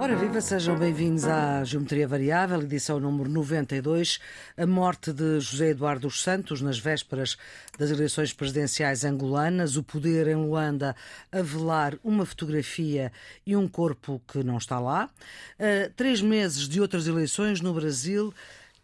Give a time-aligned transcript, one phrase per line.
[0.00, 4.18] Ora viva, sejam bem-vindos à Geometria Variável, edição número 92.
[4.56, 7.36] A morte de José Eduardo dos Santos nas vésperas
[7.78, 10.96] das eleições presidenciais angolanas, o poder em Luanda
[11.30, 13.12] a velar uma fotografia
[13.46, 15.10] e um corpo que não está lá.
[15.58, 18.32] Uh, três meses de outras eleições no Brasil,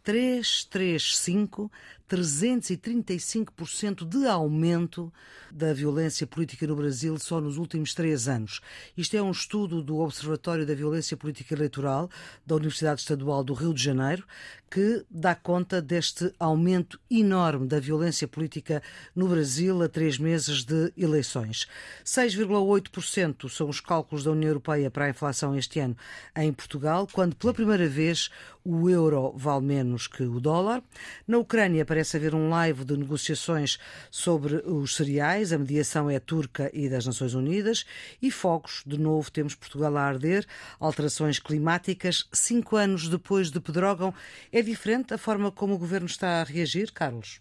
[0.05, 1.73] 335
[2.09, 5.13] 335% de aumento
[5.51, 8.61] da violência política no Brasil só nos últimos três anos.
[8.97, 12.11] Isto é um estudo do Observatório da Violência Política Eleitoral
[12.45, 14.25] da Universidade Estadual do Rio de Janeiro,
[14.71, 18.83] que dá conta deste aumento enorme da violência política
[19.15, 21.67] no Brasil a três meses de eleições.
[22.05, 25.97] 6,8% são os cálculos da União Europeia para a inflação este ano
[26.37, 28.29] em Portugal, quando pela primeira vez
[28.65, 30.83] o euro vale menos que o dólar.
[31.27, 33.79] Na Ucrânia, parece haver um live de negociações
[34.11, 37.87] sobre os cereais, a mediação é turca e das Nações Unidas,
[38.21, 40.47] e fogos, de novo temos Portugal a arder,
[40.79, 44.13] alterações climáticas, cinco anos depois de Pedrógão.
[44.53, 47.41] É diferente a forma como o governo está a reagir, Carlos?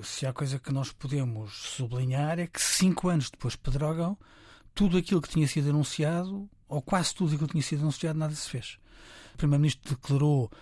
[0.00, 4.16] Se há coisa que nós podemos sublinhar é que cinco anos depois de Pedrógão,
[4.72, 8.32] tudo aquilo que tinha sido anunciado, ou quase tudo aquilo que tinha sido anunciado, nada
[8.32, 8.78] se fez.
[9.34, 10.52] O Primeiro-Ministro declarou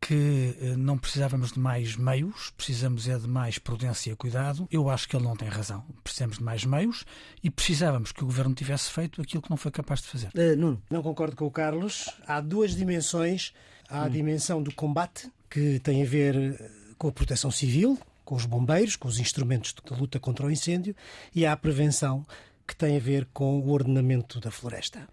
[0.00, 4.66] que eh, não precisávamos de mais meios, precisamos é de mais prudência e cuidado.
[4.70, 5.84] Eu acho que ele não tem razão.
[6.02, 7.04] Precisamos de mais meios
[7.42, 10.28] e precisávamos que o governo tivesse feito aquilo que não foi capaz de fazer.
[10.28, 10.82] Uh, Nuno.
[10.90, 12.08] Não concordo com o Carlos.
[12.26, 13.52] Há duas dimensões.
[13.88, 14.10] Há a hum.
[14.10, 18.96] dimensão do combate, que tem a ver eh, com a proteção civil, com os bombeiros,
[18.96, 20.94] com os instrumentos de luta contra o incêndio,
[21.34, 22.24] e há a prevenção,
[22.66, 25.08] que tem a ver com o ordenamento da floresta.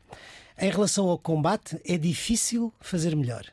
[0.60, 3.46] Em relação ao combate, é difícil fazer melhor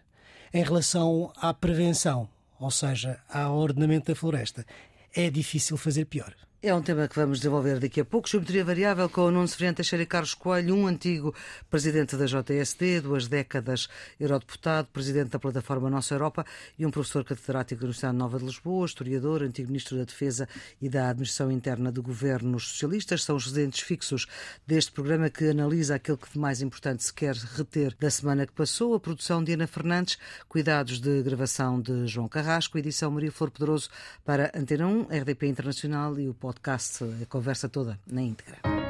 [0.54, 2.28] em relação à prevenção,
[2.60, 4.64] ou seja, ao ordenamento da floresta.
[5.12, 6.32] É difícil fazer pior.
[6.66, 8.26] É um tema que vamos desenvolver daqui a pouco.
[8.26, 11.34] Geometria variável com o Nuno Severino Teixeira e Carlos Coelho, um antigo
[11.68, 13.86] presidente da JSD, duas décadas
[14.18, 16.42] eurodeputado, presidente da plataforma Nossa Europa
[16.78, 20.48] e um professor catedrático da Universidade Nova de Lisboa, historiador, antigo ministro da Defesa
[20.80, 23.24] e da Administração Interna de Governos Socialistas.
[23.24, 24.26] São os residentes fixos
[24.66, 28.54] deste programa que analisa aquilo que de mais importante se quer reter da semana que
[28.54, 28.94] passou.
[28.94, 30.16] A produção de Ana Fernandes,
[30.48, 33.90] cuidados de gravação de João Carrasco, edição Maria Flor Pedroso
[34.24, 38.83] para Antena 1, RDP Internacional e o podcast podcast, a conversa toda na íntegra.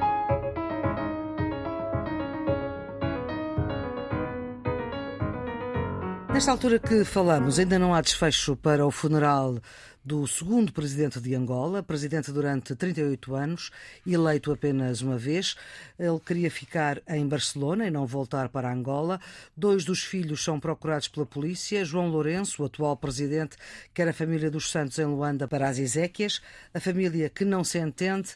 [6.35, 9.61] Nesta altura que falamos, ainda não há desfecho para o funeral
[10.05, 13.71] do segundo presidente de Angola, presidente durante 38 anos,
[14.05, 15.55] eleito apenas uma vez.
[15.97, 19.21] Ele queria ficar em Barcelona e não voltar para Angola.
[19.57, 21.85] Dois dos filhos são procurados pela polícia.
[21.85, 23.57] João Lourenço, o atual presidente,
[23.95, 26.43] quer a família dos Santos em Luanda para as Ezequias,
[26.75, 28.31] a família que não se entende.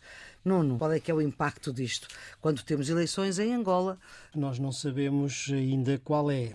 [0.44, 2.06] Nuno, qual é que é o impacto disto
[2.40, 3.98] quando temos eleições em Angola?
[4.36, 6.52] Nós não sabemos ainda qual é.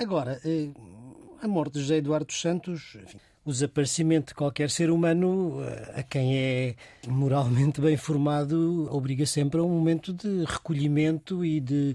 [0.00, 0.70] Agora, eh,
[1.42, 6.02] a morte de José Eduardo Santos, enfim, o desaparecimento de qualquer ser humano, eh, a
[6.02, 6.74] quem é
[7.06, 11.94] moralmente bem formado, obriga sempre a um momento de recolhimento e de,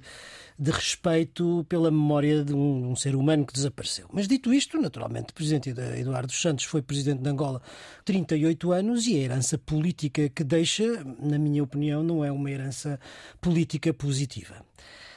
[0.60, 4.08] de respeito pela memória de um, um, ser humano que desapareceu.
[4.14, 7.60] Mas dito isto, naturalmente, o presidente Eduardo Santos foi presidente de Angola
[8.04, 13.00] 38 anos e a herança política que deixa, na minha opinião, não é uma herança
[13.42, 14.64] política positiva.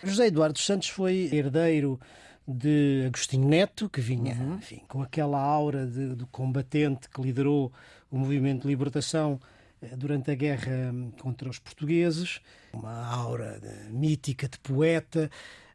[0.03, 2.01] José Eduardo Santos foi herdeiro
[2.49, 4.55] de Agostinho Neto, que vinha uhum.
[4.55, 7.71] enfim, com aquela aura de, do combatente que liderou
[8.11, 9.39] o movimento de libertação
[9.83, 12.41] eh, durante a guerra hum, contra os portugueses,
[12.73, 15.31] uma aura de, mítica de poeta,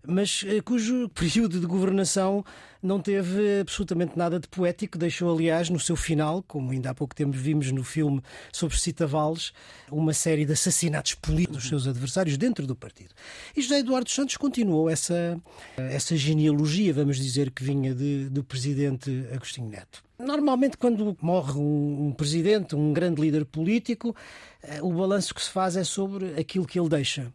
[0.05, 2.43] mas eh, cujo período de governação
[2.81, 7.15] não teve absolutamente nada de poético, deixou, aliás, no seu final, como ainda há pouco
[7.15, 8.21] tempo vimos no filme
[8.51, 9.53] sobre Cita Valles,
[9.89, 13.11] uma série de assassinatos políticos dos seus adversários dentro do partido.
[13.55, 15.39] E José Eduardo Santos continuou essa,
[15.77, 20.03] essa genealogia, vamos dizer, que vinha de, do presidente Agostinho Neto.
[20.19, 24.15] Normalmente, quando morre um, um, presidente, um grande líder político,
[24.61, 27.31] eh, o balanço que se faz é sobre aquilo que ele deixa.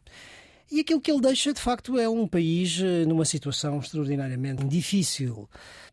[0.70, 5.49] E aquilo que ele deixa, de facto, é um país eh, numa situação extraordinariamente difícil.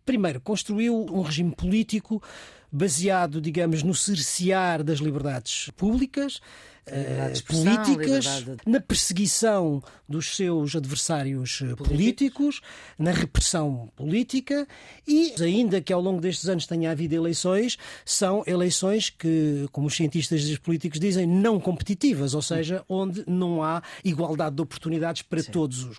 [0.05, 2.21] Primeiro, construiu um regime político
[2.69, 6.41] baseado, digamos, no cercear das liberdades públicas,
[6.87, 8.61] uh, políticas, liberdade...
[8.65, 11.87] na perseguição dos seus adversários eh, políticos.
[11.87, 12.61] políticos,
[12.97, 14.67] na repressão política
[15.07, 19.95] e, ainda que ao longo destes anos tenha havido eleições, são eleições que, como os
[19.95, 25.23] cientistas e os políticos dizem, não competitivas, ou seja, onde não há igualdade de oportunidades
[25.23, 25.51] para Sim.
[25.51, 25.97] todos os.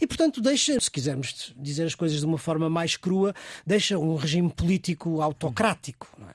[0.00, 3.34] E, portanto, deixa, se quisermos dizer as coisas de uma forma mais crua,
[3.66, 6.08] deixa um regime político autocrático.
[6.18, 6.32] Não é?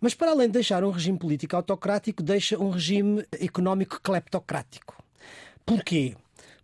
[0.00, 5.02] Mas para além de deixar um regime político autocrático, deixa um regime económico cleptocrático.
[5.66, 6.16] Porquê?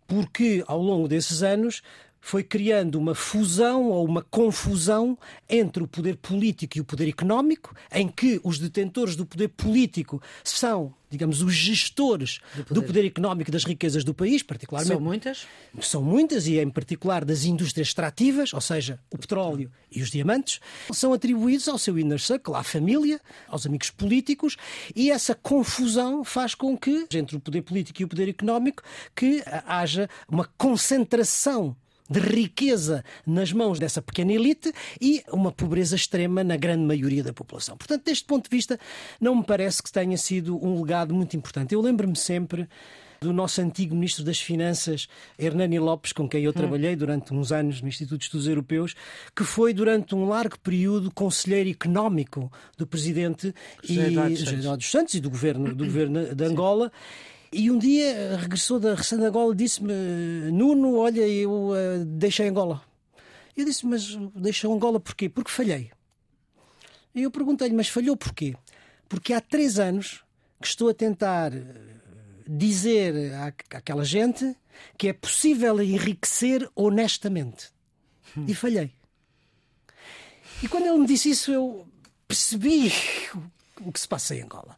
[0.07, 1.83] Porque ao longo desses anos
[2.27, 7.73] foi criando uma fusão ou uma confusão entre o poder político e o poder económico,
[7.89, 12.73] em que os detentores do poder político são digamos, os gestores do poder.
[12.73, 13.05] do poder.
[13.05, 14.93] económico das riquezas do país, particularmente.
[14.93, 15.47] São muitas?
[15.79, 20.59] São muitas, e em particular das indústrias extrativas, ou seja, o petróleo e os diamantes,
[20.91, 24.57] são atribuídos ao seu inner circle, à família, aos amigos políticos,
[24.93, 28.83] e essa confusão faz com que, entre o poder político e o poder económico,
[29.15, 31.73] que haja uma concentração
[32.09, 37.33] de riqueza nas mãos dessa pequena elite e uma pobreza extrema na grande maioria da
[37.33, 37.77] população.
[37.77, 38.79] Portanto, deste ponto de vista,
[39.19, 41.73] não me parece que tenha sido um legado muito importante.
[41.73, 42.67] Eu lembro-me sempre
[43.19, 45.07] do nosso antigo Ministro das Finanças,
[45.37, 46.53] Hernani Lopes, com quem eu hum.
[46.53, 48.95] trabalhei durante uns anos no Instituto de Estudos Europeus,
[49.35, 53.53] que foi durante um largo período conselheiro económico do Presidente
[53.83, 56.91] José Eduardo dos Santos e do Governo, do governo de Angola.
[56.93, 59.93] Sim e um dia regressou da recém Angola e disse-me:
[60.51, 62.81] Nuno, olha, eu uh, deixei Angola.
[63.55, 65.29] Eu disse: Mas deixou Angola porquê?
[65.29, 65.91] Porque falhei.
[67.15, 68.55] E eu perguntei-lhe: Mas falhou porquê?
[69.07, 70.23] Porque há três anos
[70.61, 71.63] que estou a tentar eh,
[72.47, 73.47] dizer à,
[73.77, 74.55] àquela gente
[74.97, 77.71] que é possível enriquecer honestamente.
[78.35, 78.45] Hum.
[78.47, 78.91] E falhei.
[80.61, 81.87] E quando ele me disse isso, eu
[82.27, 82.91] percebi
[83.81, 84.75] o que se passa em Angola.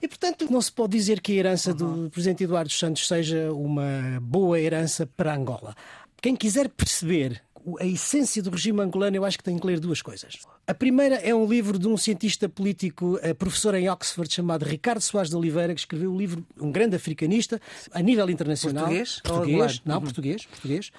[0.00, 2.04] E, portanto, não se pode dizer que a herança uhum.
[2.04, 5.74] do presidente Eduardo Santos seja uma boa herança para Angola.
[6.20, 7.42] Quem quiser perceber
[7.80, 10.38] a essência do regime angolano, eu acho que tem que ler duas coisas.
[10.66, 15.00] A primeira é um livro de um cientista político, eh, professor em Oxford, chamado Ricardo
[15.00, 17.60] Soares de Oliveira, que escreveu o um livro, um grande africanista,
[17.92, 18.84] a nível internacional.
[18.84, 19.20] Português?
[19.22, 20.00] Português, não, uhum.
[20.02, 20.90] português, português.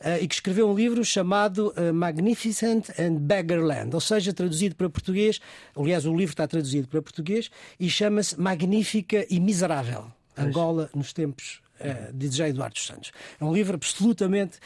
[0.00, 4.88] Uh, e que escreveu um livro chamado uh, Magnificent and Beggarland, ou seja, traduzido para
[4.88, 5.40] português.
[5.76, 7.50] Aliás, o livro está traduzido para português
[7.80, 10.06] e chama-se Magnífica e Miserável.
[10.36, 13.10] Angola nos tempos uh, de José Eduardo dos Santos.
[13.40, 14.58] É um livro absolutamente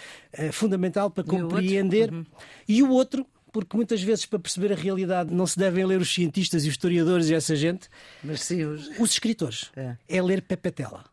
[0.53, 2.11] fundamental para compreender.
[2.11, 2.27] E o, uhum.
[2.69, 6.13] e o outro, porque muitas vezes para perceber a realidade não se devem ler os
[6.13, 7.89] cientistas e os historiadores e essa gente,
[8.23, 9.71] mas sim os, os escritores.
[9.75, 9.97] É.
[10.09, 11.07] é ler Pepetela.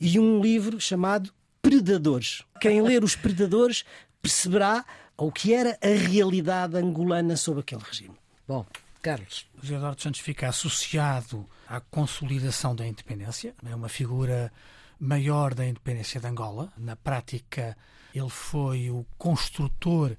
[0.00, 1.30] E um livro chamado
[1.68, 2.42] Predadores.
[2.62, 3.84] Quem ler Os Predadores
[4.22, 4.86] perceberá
[5.18, 8.14] o que era a realidade angolana sob aquele regime.
[8.46, 8.64] Bom,
[9.02, 9.46] Carlos.
[9.60, 14.50] José Eduardo Santos fica associado à consolidação da independência, é uma figura
[14.98, 16.72] maior da independência de Angola.
[16.78, 17.76] Na prática,
[18.14, 20.16] ele foi o construtor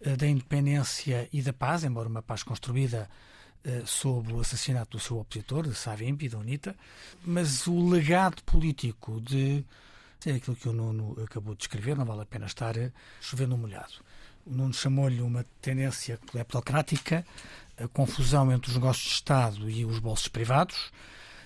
[0.00, 3.08] eh, da independência e da paz, embora uma paz construída
[3.62, 6.74] eh, sob o assassinato do seu opositor, de Savimbi, da UNITA,
[7.24, 9.64] mas o legado político de
[10.26, 12.74] é aquilo que o Nuno acabou de descrever, não vale a pena estar
[13.20, 13.94] chovendo molhado.
[14.46, 17.24] O Nuno chamou-lhe uma tendência kleptocrática,
[17.76, 20.90] a confusão entre os negócios de Estado e os bolsos privados,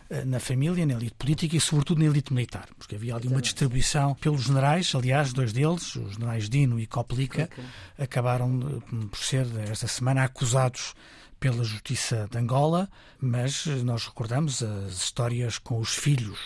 [0.08, 3.42] eh, na família, na elite política e, sobretudo, na elite militar, porque havia ali uma
[3.42, 7.50] distribuição pelos generais, aliás, dois deles, os generais Dino e Coplica,
[7.98, 10.94] acabaram eh, por ser, esta semana, acusados
[11.38, 12.88] pela Justiça de Angola,
[13.20, 16.38] mas nós recordamos as histórias com os filhos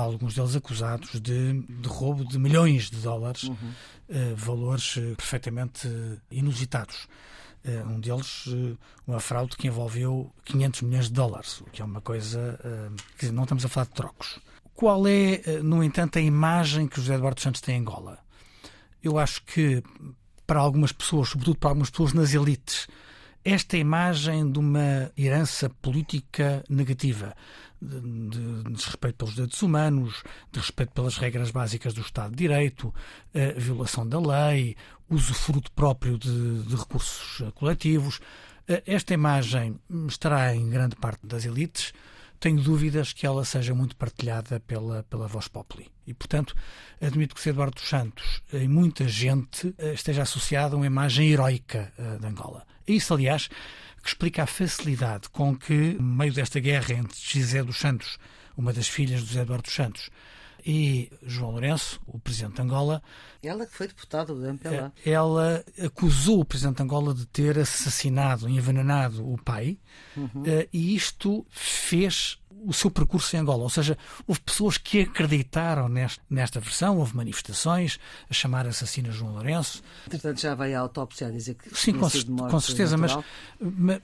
[0.00, 3.54] alguns deles acusados de, de roubo de milhões de dólares, uhum.
[3.54, 5.88] uh, valores uh, perfeitamente
[6.30, 7.08] inusitados.
[7.64, 8.46] Uh, um deles,
[9.06, 12.58] uma fraude que envolveu 500 milhões de dólares, o que é uma coisa.
[13.18, 14.38] Dizer, não estamos a falar de trocos.
[14.74, 18.18] Qual é, no entanto, a imagem que José Eduardo Santos tem em Angola?
[19.02, 19.82] Eu acho que,
[20.46, 22.86] para algumas pessoas, sobretudo para algumas pessoas nas elites,
[23.46, 27.32] esta imagem de uma herança política negativa,
[27.80, 32.36] de, de, de, respeito pelos direitos humanos, de respeito pelas regras básicas do Estado de
[32.36, 32.94] Direito,
[33.56, 34.76] violação da lei,
[35.08, 38.20] usufruto próprio de, de recursos coletivos.
[38.66, 39.78] Esta imagem
[40.08, 41.92] estará em grande parte das elites.
[42.38, 45.90] Tenho dúvidas que ela seja muito partilhada pela, pela voz populi.
[46.06, 46.54] E, portanto,
[47.00, 52.18] admito que Eduardo dos Santos, em muita gente, esteja associado a uma imagem heroica eh,
[52.18, 52.64] de Angola.
[52.86, 53.48] Isso, aliás,
[54.02, 58.18] que explica a facilidade com que, no meio desta guerra entre José dos Santos,
[58.56, 60.10] uma das filhas de José Eduardo dos Santos,
[60.66, 63.00] e João Lourenço, o presidente de Angola.
[63.40, 64.92] Ela que foi deputada do MPLA.
[65.04, 69.78] Eh, ela acusou o presidente de Angola de ter assassinado, envenenado o pai,
[70.16, 70.42] uhum.
[70.44, 73.62] Eh, e isto fez o seu percurso em Angola.
[73.62, 73.96] Ou seja,
[74.26, 77.98] houve pessoas que acreditaram nesta, nesta versão, houve manifestações
[78.28, 79.82] a chamar assassino João Lourenço.
[80.08, 81.74] Portanto, já veio a autópsia a dizer que.
[81.76, 82.08] Sim, com,
[82.48, 83.16] com certeza, mas,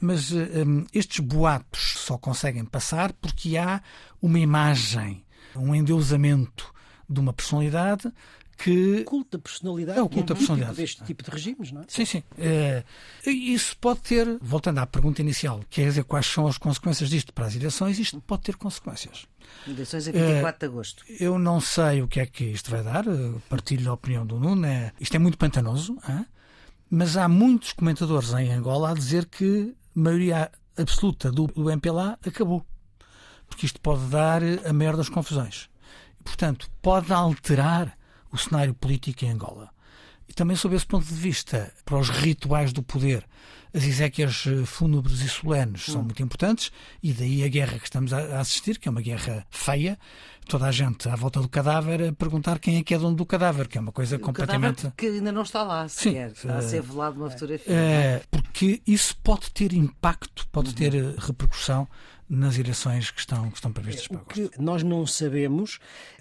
[0.00, 3.82] mas um, estes boatos só conseguem passar porque há
[4.20, 5.24] uma imagem,
[5.56, 6.72] um endeusamento
[7.08, 8.10] de uma personalidade
[8.56, 9.04] que.
[9.04, 9.98] Culto da personalidade.
[9.98, 10.76] É o culto da personalidade.
[10.76, 11.84] Deste tipo de regimes, não é?
[11.88, 12.22] Sim, sim.
[12.38, 12.84] É,
[13.26, 17.46] isso pode ter, voltando à pergunta inicial, quer dizer, quais são as consequências disto para
[17.46, 19.26] as eleições, isto pode ter consequências.
[19.66, 21.04] Eleições a 24 é, de agosto.
[21.20, 23.04] Eu não sei o que é que isto vai dar,
[23.48, 24.66] partilho a opinião do Nuno.
[24.66, 26.26] É, isto é muito pantanoso, hein?
[26.90, 32.18] mas há muitos comentadores em Angola a dizer que a maioria absoluta do, do MPLA
[32.26, 32.64] acabou.
[33.48, 35.68] Porque isto pode dar a maior das confusões.
[36.24, 37.96] Portanto, pode alterar
[38.32, 39.70] o cenário político em Angola.
[40.28, 43.26] E também, sob esse ponto de vista, para os rituais do poder,
[43.74, 46.04] as exéquias eh, fúnebres e solenes são hum.
[46.04, 46.70] muito importantes,
[47.02, 49.98] e daí a guerra que estamos a assistir, que é uma guerra feia.
[50.48, 53.24] Toda a gente à volta do cadáver a perguntar quem é que é dono do
[53.24, 54.90] cadáver, que é uma coisa o completamente.
[54.96, 56.30] que ainda não está lá, sequer.
[56.30, 57.72] Sim, está a ser velado uma fotografia.
[57.72, 60.74] É, porque isso pode ter impacto, pode uhum.
[60.74, 61.86] ter eh, repercussão
[62.28, 64.50] nas eleições que estão, que estão previstas para agosto.
[64.58, 65.78] nós não sabemos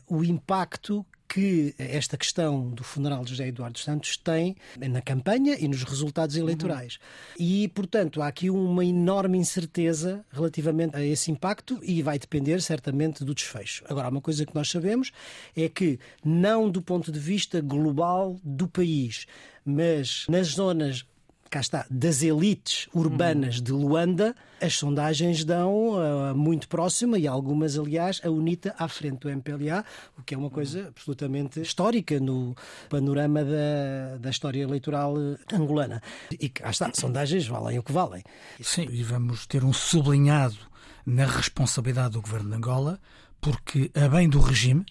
[0.07, 5.65] o impacto que esta questão do funeral de José Eduardo Santos tem na campanha e
[5.65, 6.99] nos resultados eleitorais.
[7.39, 7.45] Uhum.
[7.45, 13.23] E, portanto, há aqui uma enorme incerteza relativamente a esse impacto e vai depender certamente
[13.23, 13.85] do desfecho.
[13.87, 15.13] Agora, uma coisa que nós sabemos
[15.55, 19.25] é que, não do ponto de vista global do país,
[19.63, 21.05] mas nas zonas
[21.51, 27.77] cá está, das elites urbanas de Luanda, as sondagens dão uh, muito próxima e algumas,
[27.77, 29.83] aliás, a UNITA à frente do MPLA,
[30.17, 32.55] o que é uma coisa absolutamente histórica no
[32.89, 35.15] panorama da, da história eleitoral
[35.51, 36.01] angolana.
[36.39, 38.23] E cá está, sondagens valem o que valem.
[38.61, 40.57] Sim, e vamos ter um sublinhado
[41.05, 42.97] na responsabilidade do governo de Angola,
[43.41, 44.85] porque, a bem do regime,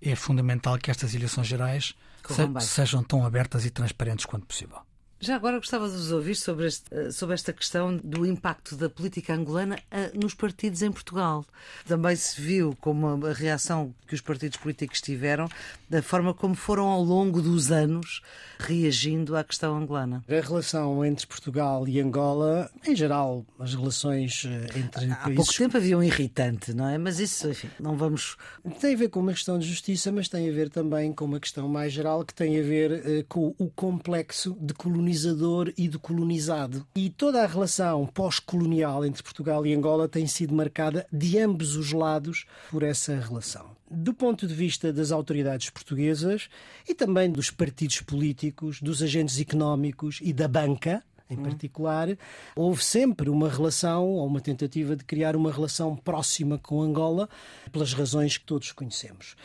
[0.00, 4.87] é fundamental que estas eleições gerais se, sejam tão abertas e transparentes quanto possível.
[5.20, 8.88] Já agora gostava de vos ouvir sobre, este, eh, sobre esta questão do impacto da
[8.88, 11.44] política angolana eh, nos partidos em Portugal.
[11.88, 15.48] Também se viu como a reação que os partidos políticos tiveram,
[15.90, 18.22] da forma como foram ao longo dos anos
[18.60, 20.24] reagindo à questão angolana.
[20.28, 25.34] A relação entre Portugal e Angola, em geral, as relações eh, entre Há países...
[25.34, 26.96] pouco tempo havia um irritante, não é?
[26.96, 28.36] Mas isso, enfim, não vamos...
[28.80, 31.40] Tem a ver com uma questão de justiça, mas tem a ver também com uma
[31.40, 35.98] questão mais geral que tem a ver com o complexo de colonização colonizador e do
[35.98, 36.86] colonizado.
[36.94, 41.92] E toda a relação pós-colonial entre Portugal e Angola tem sido marcada de ambos os
[41.92, 43.76] lados por essa relação.
[43.90, 46.50] Do ponto de vista das autoridades portuguesas
[46.86, 52.08] e também dos partidos políticos, dos agentes económicos e da banca, em particular,
[52.56, 57.28] houve sempre uma relação ou uma tentativa de criar uma relação próxima com Angola,
[57.70, 59.36] pelas razões que todos conhecemos.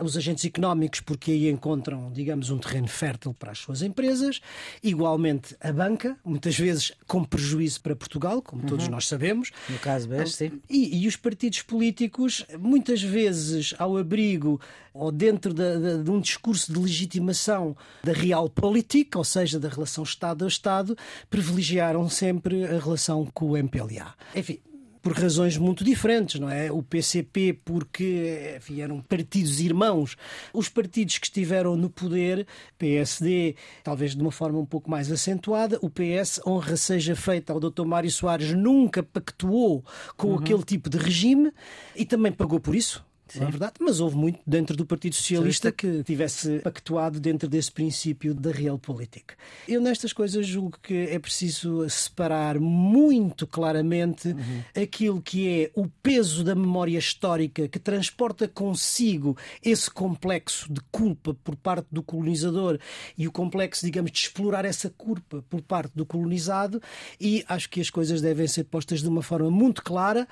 [0.00, 4.40] Os agentes económicos, porque aí encontram, digamos, um terreno fértil para as suas empresas,
[4.82, 8.92] igualmente a banca, muitas vezes com prejuízo para Portugal, como todos uhum.
[8.92, 9.50] nós sabemos.
[9.68, 10.60] No caso BES, sim.
[10.68, 14.60] E, e, os partidos políticos, muitas vezes ao abrigo
[14.94, 20.04] ou dentro de, de, de um discurso de legitimação da realpolitik, ou seja, da relação
[20.04, 20.96] Estado a Estado,
[21.30, 24.14] privilegiaram sempre a relação com o MPLA.
[24.34, 24.58] Enfim,
[25.02, 26.70] por razões muito diferentes, não é?
[26.70, 30.16] O PCP porque enfim, eram partidos irmãos.
[30.52, 32.46] Os partidos que estiveram no poder,
[32.78, 37.60] PSD, talvez de uma forma um pouco mais acentuada, o PS, honra seja feita ao
[37.60, 37.84] Dr.
[37.84, 39.84] Mário Soares, nunca pactuou
[40.16, 40.38] com uhum.
[40.38, 41.52] aquele tipo de regime
[41.96, 43.04] e também pagou por isso.
[43.32, 43.44] Sim.
[43.44, 48.34] é verdade, mas houve muito dentro do Partido Socialista que tivesse pactuado dentro desse princípio
[48.34, 49.32] da realpolitik.
[49.66, 54.82] Eu nestas coisas julgo que é preciso separar muito claramente uhum.
[54.82, 59.34] aquilo que é o peso da memória histórica que transporta consigo
[59.64, 62.78] esse complexo de culpa por parte do colonizador
[63.16, 66.82] e o complexo, digamos, de explorar essa culpa por parte do colonizado
[67.18, 70.28] e acho que as coisas devem ser postas de uma forma muito clara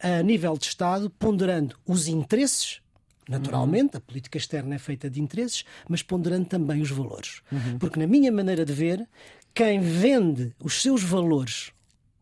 [0.00, 2.80] a nível de Estado, ponderando os interesses
[3.28, 7.42] Naturalmente, a política externa é feita de interesses, mas ponderando também os valores.
[7.50, 7.78] Uhum.
[7.78, 9.06] Porque, na minha maneira de ver,
[9.52, 11.72] quem vende os seus valores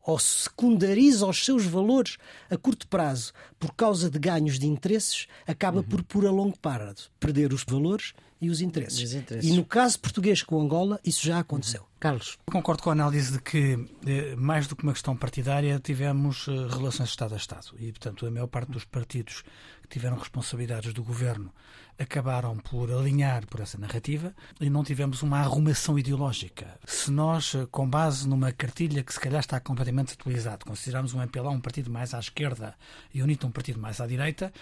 [0.06, 2.18] ou secundariza os seus valores
[2.50, 5.84] a curto prazo por causa de ganhos de interesses, acaba uhum.
[5.84, 8.12] por, por a longo prazo, perder os valores
[8.44, 9.00] e os interesses.
[9.02, 9.50] os interesses.
[9.50, 11.80] E no caso português com Angola, isso já aconteceu.
[11.80, 11.94] Uhum.
[12.04, 12.38] Carlos.
[12.44, 16.50] concordo com a análise de que, eh, mais do que uma questão partidária, tivemos eh,
[16.68, 17.68] relações Estado a Estado.
[17.78, 19.42] E, portanto, a maior parte dos partidos
[19.82, 21.50] que tiveram responsabilidades do governo
[21.98, 26.78] acabaram por alinhar por essa narrativa e não tivemos uma arrumação ideológica.
[26.84, 31.22] Se nós, eh, com base numa cartilha que se calhar está completamente atualizada, considerarmos o
[31.22, 32.74] MPLA um partido mais à esquerda
[33.14, 34.52] e o UNITA um partido mais à direita,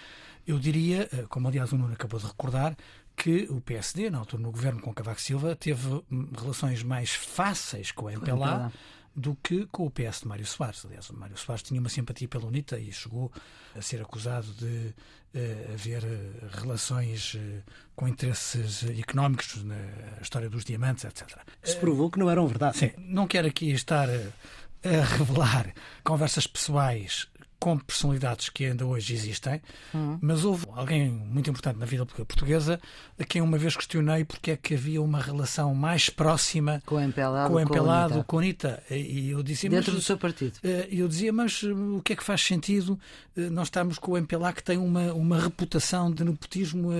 [0.47, 2.75] eu diria, como aliás o Nuno acabou de recordar,
[3.15, 6.03] que o PSD, na altura no governo com Cavaco Silva, teve
[6.39, 8.71] relações mais fáceis com o MPLA
[9.15, 10.85] do que com o PS de Mário Soares.
[10.85, 13.31] Aliás, o Mário Soares tinha uma simpatia pela UNITA e chegou
[13.75, 17.63] a ser acusado de uh, haver uh, relações uh,
[17.95, 19.75] com interesses económicos na
[20.21, 21.37] história dos diamantes, etc.
[21.61, 22.77] Se provou que não eram verdade.
[22.77, 27.27] Sim, não quero aqui estar a revelar conversas pessoais
[27.63, 29.61] com personalidades que ainda hoje existem,
[29.93, 30.19] uhum.
[30.21, 32.77] mas houve alguém muito importante na vida portuguesa
[33.17, 37.01] a quem uma vez questionei porque é que havia uma relação mais próxima com o
[37.01, 38.83] Empelado, com, o empelado, com a Anitta.
[38.91, 40.59] E eu dizia, Dentro mas, do seu partido.
[40.61, 42.99] Eh, eu dizia, mas eh, o que é que faz sentido
[43.37, 46.91] eh, nós estarmos com o Empelado que tem uma, uma reputação de nepotismo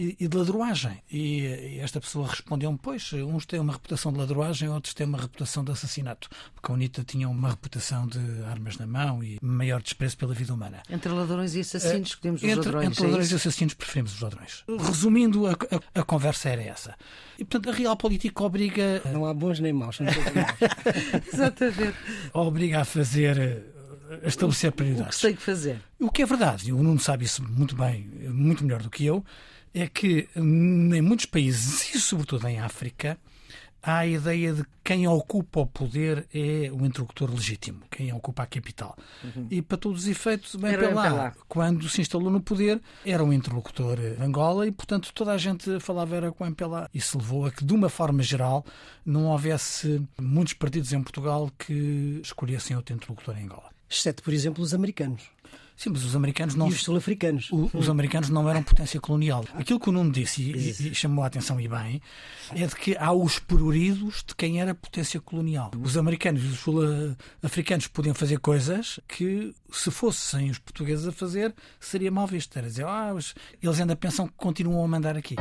[0.00, 1.02] e, e de ladroagem?
[1.12, 5.62] E, esta pessoa respondeu-me, pois, uns têm uma reputação de ladroagem, outros têm uma reputação
[5.62, 6.30] de assassinato.
[6.54, 10.54] Porque a Anitta tinha uma reputação de armas na mão e maior desprezo pela vida
[10.54, 10.82] humana.
[10.88, 12.86] Entre ladrões e assassinos, escolhemos os entre, ladrões.
[12.86, 14.64] Entre é ladrões é e assassinos, preferimos os ladrões.
[14.66, 16.94] Resumindo, a, a, a, conversa era essa.
[17.38, 19.02] E, portanto, a real política obriga.
[19.12, 20.00] Não há bons nem maus.
[20.00, 20.08] Não
[21.30, 21.96] Exatamente.
[22.32, 23.66] Obriga a fazer.
[24.24, 25.18] a estabelecer prioridades.
[25.18, 25.82] O que tem que fazer.
[25.98, 29.04] O que é verdade, e o Nuno sabe isso muito bem, muito melhor do que
[29.04, 29.22] eu,
[29.74, 33.18] é que em muitos países, e sobretudo em África,
[33.82, 38.46] há a ideia de quem ocupa o poder é o interlocutor legítimo, quem ocupa a
[38.46, 38.96] capital.
[39.22, 39.46] Uhum.
[39.50, 43.32] E para todos os efeitos, bem para lá, quando se instalou no poder, era um
[43.32, 46.90] interlocutor Angola e, portanto, toda a gente falava era com o MPLA.
[46.92, 48.64] Isso levou a que, de uma forma geral,
[49.04, 53.70] não houvesse muitos partidos em Portugal que escolhessem outro interlocutor em Angola.
[53.88, 55.22] Exceto, por exemplo, os americanos.
[55.80, 56.68] Sim, mas os americanos não.
[56.68, 57.48] E os sul-africanos.
[57.72, 59.46] Os americanos não eram potência colonial.
[59.54, 62.02] Aquilo que o Nuno disse e, e, chamou a atenção e bem
[62.54, 65.70] é de que há os pruridos de quem era potência colonial.
[65.82, 71.54] Os americanos e os sul-africanos podiam fazer coisas que, se fossem os portugueses a fazer,
[71.80, 72.54] seria mal visto.
[72.58, 73.14] Era dizer, ah,
[73.62, 75.34] eles ainda pensam que continuam a mandar aqui.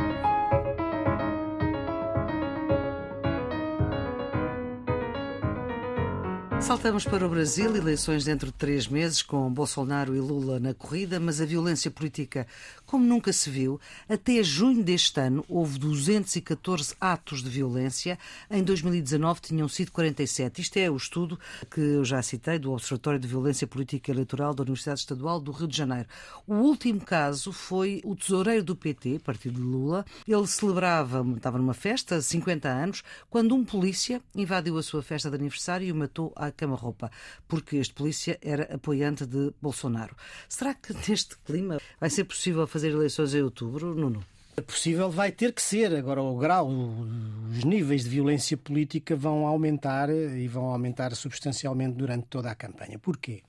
[6.61, 11.19] Saltamos para o Brasil, eleições dentro de três meses, com Bolsonaro e Lula na corrida,
[11.19, 12.45] mas a violência política
[12.85, 13.79] como nunca se viu.
[14.07, 18.19] Até junho deste ano houve 214 atos de violência,
[18.51, 20.61] em 2019 tinham sido 47.
[20.61, 21.39] Isto é o estudo
[21.71, 25.67] que eu já citei do Observatório de Violência Política Eleitoral da Universidade Estadual do Rio
[25.67, 26.07] de Janeiro.
[26.45, 30.05] O último caso foi o tesoureiro do PT, partido de Lula.
[30.27, 35.35] Ele celebrava, estava numa festa, 50 anos, quando um polícia invadiu a sua festa de
[35.35, 37.11] aniversário e o matou à cama-roupa,
[37.47, 40.15] porque este polícia era apoiante de Bolsonaro.
[40.47, 44.23] Será que neste clima vai ser possível fazer eleições em outubro, Nuno?
[44.59, 45.95] É possível, vai ter que ser.
[45.95, 52.25] Agora, o grau, os níveis de violência política vão aumentar e vão aumentar substancialmente durante
[52.25, 52.99] toda a campanha.
[52.99, 53.41] Porquê?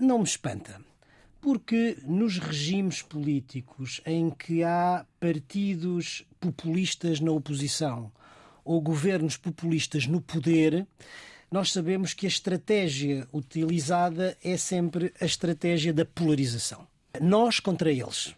[0.00, 0.80] Não me espanta.
[1.42, 8.10] Porque nos regimes políticos em que há partidos populistas na oposição
[8.64, 10.86] ou governos populistas no poder,
[11.50, 16.86] nós sabemos que a estratégia utilizada é sempre a estratégia da polarização.
[17.20, 18.34] Nós contra eles.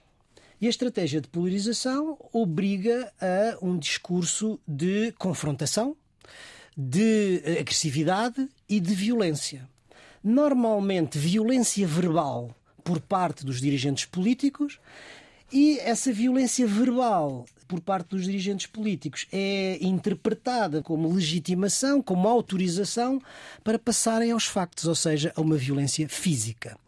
[0.61, 5.97] E a estratégia de polarização obriga a um discurso de confrontação,
[6.77, 9.69] de agressividade e de violência.
[10.23, 14.79] Normalmente, violência verbal por parte dos dirigentes políticos
[15.53, 23.21] e essa violência verbal por parte dos dirigentes políticos é interpretada como legitimação, como autorização
[23.63, 26.79] para passarem aos factos, ou seja, a uma violência física.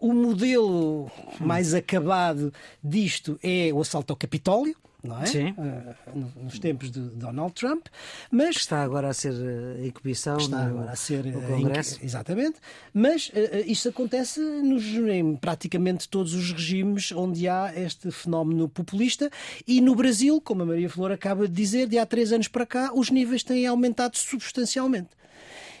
[0.00, 5.26] O modelo mais acabado disto é o assalto ao Capitólio, não é?
[5.26, 5.54] Sim.
[5.56, 7.86] Uh, nos tempos de Donald Trump,
[8.30, 11.98] mas está agora a ser uh, exibição está no, agora a ser no uh, Congresso.
[12.02, 12.58] exatamente,
[12.92, 13.32] mas uh,
[13.66, 19.30] isso acontece nos, em praticamente todos os regimes onde há este fenómeno populista
[19.66, 22.66] e no Brasil, como a Maria Flor acaba de dizer, de há três anos para
[22.66, 25.10] cá, os níveis têm aumentado substancialmente.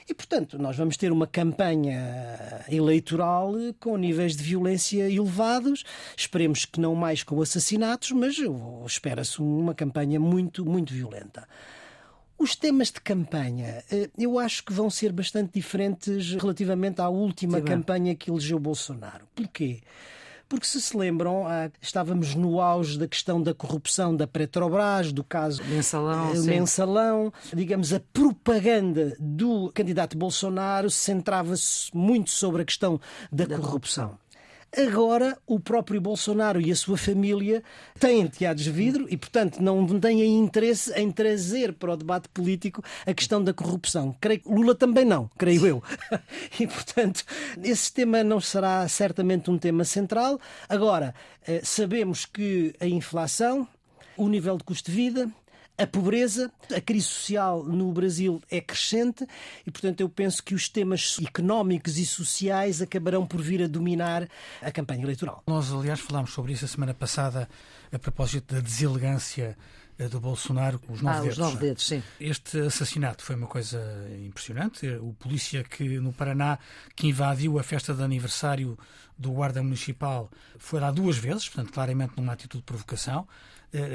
[0.08, 5.84] E, portanto, nós vamos ter uma campanha eleitoral com níveis de violência elevados.
[6.16, 8.36] Esperemos que não mais com assassinatos, mas
[8.86, 11.48] espera-se uma campanha muito, muito violenta.
[12.38, 17.58] Os temas de campanha, eh, eu acho que vão ser bastante diferentes relativamente à última
[17.58, 19.26] Sim, campanha que elegeu Bolsonaro.
[19.34, 19.80] Porquê?
[20.48, 25.24] Porque, se se lembram, ah, estávamos no auge da questão da corrupção da Petrobras, do
[25.24, 27.32] caso mensalão, eh, mensalão.
[27.52, 34.08] digamos, a propaganda do candidato Bolsonaro centrava-se muito sobre a questão da, da corrupção.
[34.08, 34.25] corrupção.
[34.74, 37.62] Agora, o próprio Bolsonaro e a sua família
[37.98, 42.82] têm teados de vidro e, portanto, não têm interesse em trazer para o debate político
[43.06, 44.14] a questão da corrupção.
[44.20, 45.82] Creio que Lula também não, creio eu.
[46.58, 47.24] E, portanto,
[47.62, 50.40] esse tema não será certamente um tema central.
[50.68, 51.14] Agora,
[51.46, 53.68] eh, sabemos que a inflação,
[54.16, 55.30] o nível de custo de vida,
[55.78, 59.26] a pobreza, a crise social no Brasil é crescente
[59.66, 64.28] e, portanto, eu penso que os temas económicos e sociais acabarão por vir a dominar
[64.62, 65.42] a campanha eleitoral.
[65.46, 67.48] Nós, aliás, falámos sobre isso a semana passada
[67.92, 69.56] a propósito da deselegância
[69.98, 71.38] eh, do Bolsonaro, os nove ah, dedos.
[71.38, 72.02] Os nove dedos sim.
[72.20, 73.80] Este assassinato foi uma coisa
[74.24, 74.88] impressionante.
[74.96, 76.58] O polícia que no Paraná
[76.94, 78.78] que invadiu a festa de aniversário
[79.18, 83.26] do guarda municipal foi lá duas vezes, portanto, claramente numa atitude de provocação.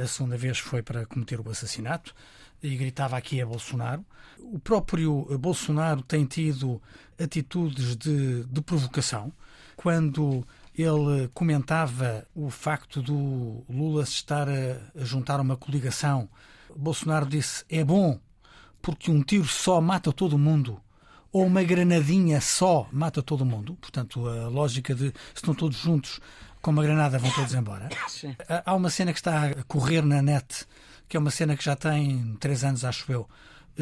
[0.02, 2.14] A segunda vez foi para cometer o assassinato
[2.62, 4.06] e gritava aqui a Bolsonaro.
[4.40, 6.82] O próprio Bolsonaro tem tido
[7.20, 9.32] atitudes de, de provocação.
[9.76, 10.46] Quando
[10.78, 16.30] ele comentava o facto do Lula se estar a, a juntar uma coligação,
[16.76, 18.20] Bolsonaro disse: é bom,
[18.82, 20.80] porque um tiro só mata todo mundo
[21.32, 23.76] ou uma granadinha só mata todo mundo.
[23.76, 26.20] Portanto, a lógica de se estão todos juntos,
[26.62, 27.90] com uma granada vão todos embora.
[28.08, 28.36] Sim.
[28.66, 30.66] Há uma cena que está a correr na net,
[31.08, 33.28] que é uma cena que já tem três anos, acho eu,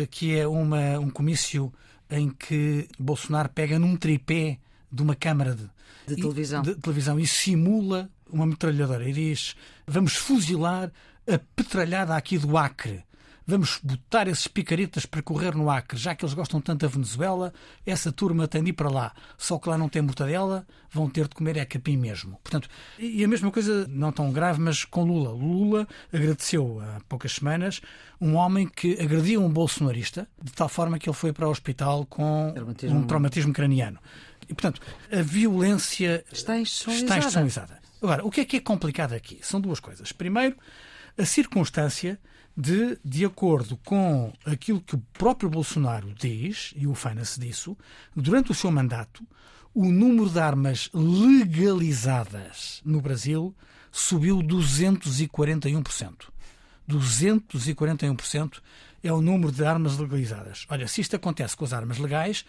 [0.10, 1.74] que é uma, um comício
[2.10, 4.58] em que Bolsonaro pega num tripé
[4.92, 5.70] de uma câmara de,
[6.08, 6.62] de televisão.
[6.62, 10.92] de televisão e simula uma metralhadora e diz: Vamos fuzilar
[11.28, 13.04] a petralhada aqui do Acre
[13.50, 17.52] vamos botar esses picaretas para correr no Acre, já que eles gostam tanto da Venezuela,
[17.86, 19.14] essa turma tem de ir para lá.
[19.38, 22.40] Só que lá não tem mortadela, vão ter de comer é capim mesmo.
[22.44, 25.32] Portanto, e a mesma coisa, não tão grave, mas com Lula.
[25.32, 27.82] Lula agradeceu há poucas semanas
[28.22, 32.06] um homem que agrediu um bolsonarista, de tal forma que ele foi para o hospital
[32.06, 33.00] com traumatismo.
[33.00, 34.00] um traumatismo craniano.
[34.44, 34.82] E, portanto,
[35.12, 37.06] a violência está institucionalizada.
[37.06, 37.80] está institucionalizada.
[38.02, 39.40] Agora, o que é que é complicado aqui?
[39.42, 40.12] São duas coisas.
[40.12, 40.56] Primeiro,
[41.18, 42.20] a circunstância
[42.56, 47.78] de, de acordo com aquilo que o próprio Bolsonaro diz, e o ufana-se disso,
[48.16, 49.26] durante o seu mandato,
[49.74, 53.56] o número de armas legalizadas no Brasil
[53.92, 56.28] subiu 241%.
[56.90, 58.62] 241%
[59.04, 60.66] é o número de armas legalizadas.
[60.70, 62.44] Olha, se isto acontece com as armas legais,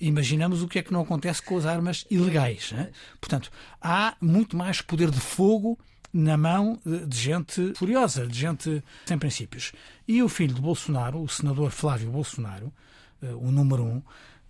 [0.00, 2.72] imaginamos o que é que não acontece com as armas ilegais.
[2.72, 2.90] Né?
[3.20, 5.78] Portanto, há muito mais poder de fogo
[6.14, 9.72] na mão de gente furiosa, de gente sem princípios.
[10.06, 12.72] E o filho de Bolsonaro, o senador Flávio Bolsonaro,
[13.20, 14.02] eh, o número um,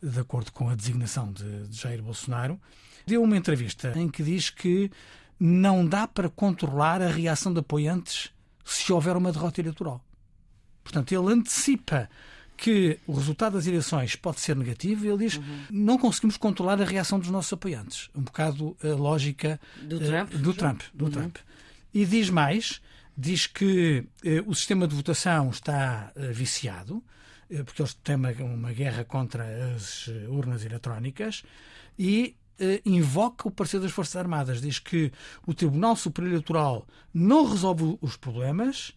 [0.02, 2.60] de acordo com a designação de, Jair Bolsonaro,
[3.06, 4.90] deu uma entrevista em que diz que
[5.40, 8.30] não dá para controlar a reação de apoiantes
[8.62, 10.04] se houver uma derrota eleitoral.
[10.82, 12.10] Portanto, ele antecipa
[12.56, 15.64] que o resultado das eleições pode ser negativo, ele diz uhum.
[15.70, 18.08] não conseguimos controlar a reação dos nossos apoiantes.
[18.14, 20.34] Um bocado a lógica do Trump.
[20.34, 21.10] Uh, do Trump, do uhum.
[21.10, 21.36] Trump.
[21.92, 22.80] E diz mais,
[23.16, 27.02] diz que uh, o sistema de votação está uh, viciado,
[27.66, 29.44] porque eles têm uma, uma, guerra contra
[29.76, 31.44] as urnas eletrónicas,
[31.96, 32.34] e
[32.84, 34.62] invoca o parecer das Forças Armadas.
[34.62, 35.12] Diz que
[35.46, 38.94] o Tribunal Superior Eleitoral não resolve os problemas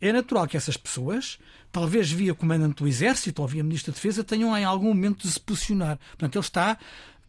[0.00, 1.38] é natural que essas pessoas,
[1.72, 5.32] talvez via comandante do Exército ou via Ministro da Defesa, tenham em algum momento de
[5.32, 5.98] se posicionar.
[6.10, 6.78] Portanto, ele está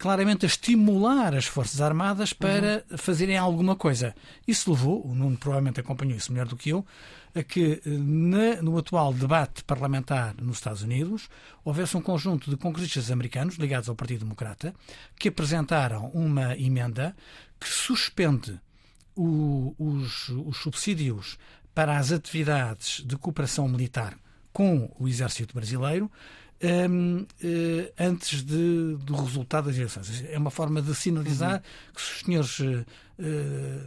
[0.02, 2.98] claramente a estimular as Forças Armadas para uhum.
[2.98, 4.16] fazerem alguma coisa.
[4.48, 6.84] Isso levou, o Nuno provavelmente acompanhou isso melhor do que eu,
[7.36, 11.30] a que na, no atual debate parlamentar nos Estados Unidos
[11.64, 14.74] houvesse um conjunto de congressistas americanos ligados ao Partido Democrata
[15.20, 17.16] que apresentaram uma emenda
[17.60, 18.60] que suspende
[19.16, 21.38] o, os, os subsídios
[21.74, 24.16] para as atividades de cooperação militar
[24.52, 26.12] com o Exército Brasileiro
[26.64, 30.24] um, uh, eh, antes de, do resultado das eleições.
[30.30, 31.94] É uma forma de sinalizar uhum.
[31.94, 32.86] que se os senhores uh,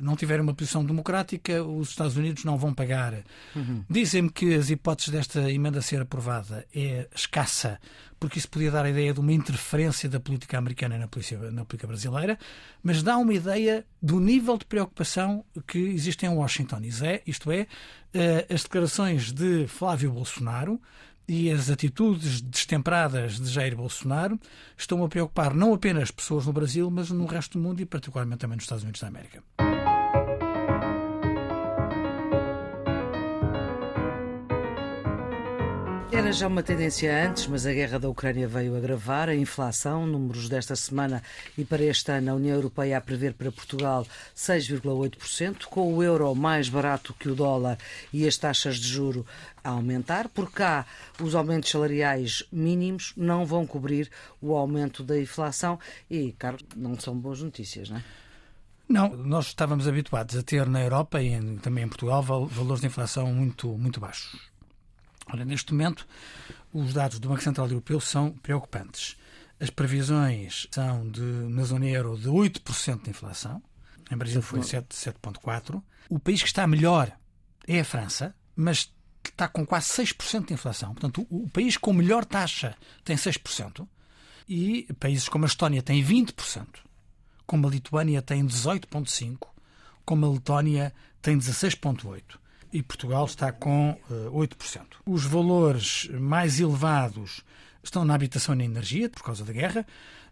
[0.01, 3.15] não tiverem uma posição democrática, os Estados Unidos não vão pagar.
[3.55, 3.85] Uhum.
[3.89, 7.79] Dizem-me que as hipóteses desta emenda ser aprovada é escassa,
[8.19, 11.65] porque isso podia dar a ideia de uma interferência da política americana na polícia, na
[11.65, 12.39] política brasileira,
[12.83, 16.81] mas dá uma ideia do nível de preocupação que existe em Washington.
[16.83, 17.67] Isto é, isto é
[18.49, 20.81] as declarações de Flávio Bolsonaro
[21.27, 24.39] e as atitudes destemperadas de Jair Bolsonaro
[24.77, 28.41] estão a preocupar não apenas pessoas no Brasil, mas no resto do mundo e particularmente
[28.41, 29.43] também nos Estados Unidos da América.
[36.15, 40.07] Era já uma tendência antes, mas a guerra da Ucrânia veio agravar a inflação.
[40.07, 41.21] Números desta semana
[41.59, 46.33] e para este ano, a União Europeia a prever para Portugal 6,8%, com o euro
[46.33, 47.77] mais barato que o dólar
[48.13, 49.27] e as taxas de juro
[49.63, 50.29] a aumentar.
[50.29, 50.87] Por cá,
[51.21, 54.09] os aumentos salariais mínimos não vão cobrir
[54.41, 58.05] o aumento da inflação e, Carlos, não são boas notícias, não é?
[58.89, 63.27] Não, nós estávamos habituados a ter na Europa e também em Portugal valores de inflação
[63.35, 64.54] muito, muito baixos.
[65.27, 66.07] Ora, neste momento,
[66.73, 69.17] os dados do Banco Central Europeu são preocupantes.
[69.59, 73.63] As previsões são, de, na zona euro, de 8% de inflação.
[74.11, 75.83] Em Brasil foi 7,4%.
[76.09, 77.11] O país que está melhor
[77.67, 78.93] é a França, mas
[79.25, 80.93] está com quase 6% de inflação.
[80.93, 83.87] Portanto, o, o país com melhor taxa tem 6%.
[84.47, 86.67] E países como a Estónia têm 20%,
[87.47, 89.39] como a Lituânia tem 18,5%,
[90.05, 92.44] como a Letónia tem 16,8%
[92.75, 94.83] e Portugal está com uh, 8%.
[95.07, 97.43] Os valores mais elevados
[97.85, 99.87] estão na habitação e na energia, por causa da guerra,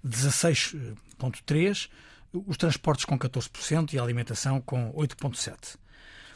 [0.04, 1.88] 16,3%,
[2.32, 5.76] os transportes com 14% e a alimentação com 8,7%.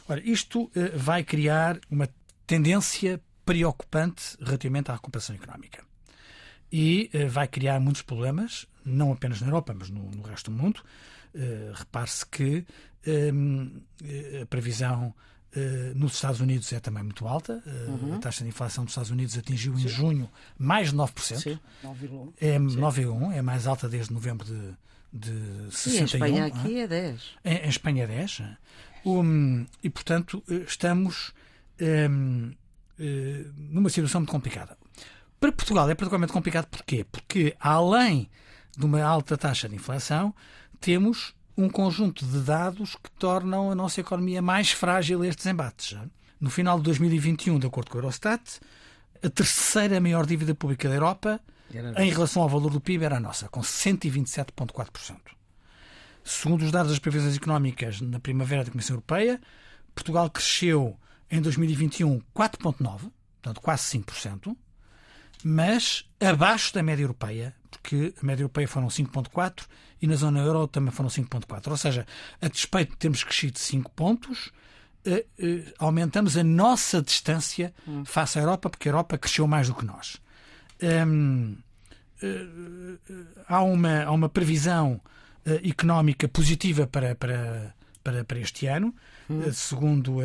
[0.07, 2.07] Ora, isto uh, vai criar uma
[2.45, 5.83] tendência preocupante relativamente à recuperação económica.
[6.71, 10.81] E vai criar muitos problemas, não apenas na Europa, mas no, no resto do mundo.
[11.33, 12.65] Uh, Repare-se que
[13.33, 13.81] um,
[14.41, 15.13] a previsão
[15.95, 17.61] nos Estados Unidos é também muito alta.
[17.65, 18.15] Uh, uhum.
[18.15, 19.83] A taxa de inflação dos Estados Unidos atingiu Sim.
[19.83, 21.37] em junho mais de 9%.
[21.37, 22.33] Sim, 9,1%.
[22.39, 24.73] É 9,1%, é mais alta desde novembro de,
[25.13, 25.71] de 61.
[25.71, 27.19] Sim, em Espanha aqui é 10%.
[27.45, 28.57] Em, em Espanha é 10%.
[29.05, 31.31] Um, e, portanto, eh, estamos
[31.79, 32.51] um,
[32.99, 34.77] uh, numa situação muito complicada.
[35.39, 37.05] Para Portugal é particularmente complicado porquê?
[37.09, 38.29] Porque, além
[38.75, 40.33] de uma alta taxa de inflação,
[40.81, 45.97] temos um conjunto de dados que tornam a nossa economia mais frágil a estes embates.
[46.39, 48.59] No final de 2021, de acordo com o Eurostat,
[49.23, 51.41] a terceira maior dívida pública da Europa,
[51.97, 55.17] em relação ao valor do PIB, era a nossa, com 127,4%.
[56.23, 59.41] Segundo os dados das previsões económicas na primavera da Comissão Europeia,
[59.95, 60.95] Portugal cresceu
[61.31, 64.55] em 2021 4,9%, portanto quase 5%,
[65.43, 69.65] mas abaixo da média europeia, porque a média europeia foram 5,4%
[70.01, 71.71] e na zona euro também foram 5,4.
[71.71, 72.05] Ou seja,
[72.41, 74.51] a despeito de termos crescido 5 pontos,
[75.05, 78.05] eh, eh, aumentamos a nossa distância hum.
[78.05, 80.17] face à Europa, porque a Europa cresceu mais do que nós.
[80.81, 81.57] Hum,
[83.47, 84.99] há, uma, há uma previsão
[85.63, 88.93] económica positiva para, para, para, para este ano.
[89.29, 89.51] Hum.
[89.51, 90.17] Segundo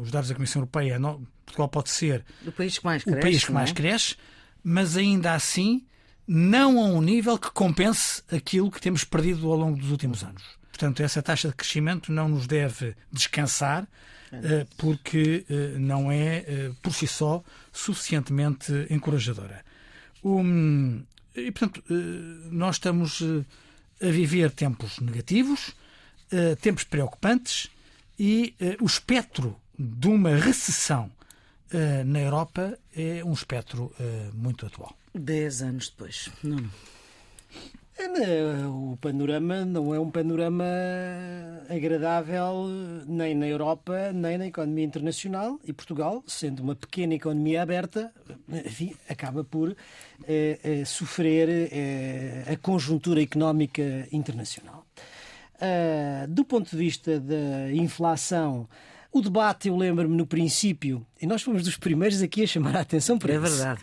[0.00, 0.98] os dados da Comissão Europeia,
[1.44, 3.74] Portugal pode ser o país que mais cresce, país que mais é?
[3.74, 4.16] cresce
[4.62, 5.84] mas ainda assim
[6.34, 10.42] não a um nível que compense aquilo que temos perdido ao longo dos últimos anos.
[10.70, 13.86] Portanto, essa taxa de crescimento não nos deve descansar,
[14.32, 19.62] eh, porque eh, não é, eh, por si só, suficientemente encorajadora.
[21.34, 21.84] e, portanto,
[22.50, 23.22] nós estamos
[24.00, 25.74] a viver tempos negativos,
[26.60, 27.70] tempos preocupantes,
[28.18, 31.10] e o espectro de uma recessão
[32.04, 33.92] na Europa é um espectro
[34.34, 34.94] muito atual.
[35.14, 36.30] Dez anos depois.
[36.42, 36.70] Não.
[37.98, 40.64] É, o panorama não é um panorama
[41.68, 42.66] agradável
[43.06, 45.60] nem na Europa, nem na economia internacional.
[45.64, 48.12] E Portugal, sendo uma pequena economia aberta,
[48.48, 49.76] enfim, acaba por
[50.26, 54.86] eh, eh, sofrer eh, a conjuntura económica internacional.
[55.54, 58.68] Uh, do ponto de vista da inflação,
[59.12, 62.80] o debate, eu lembro-me no princípio, e nós fomos dos primeiros aqui a chamar a
[62.80, 63.46] atenção para é isso.
[63.46, 63.82] É verdade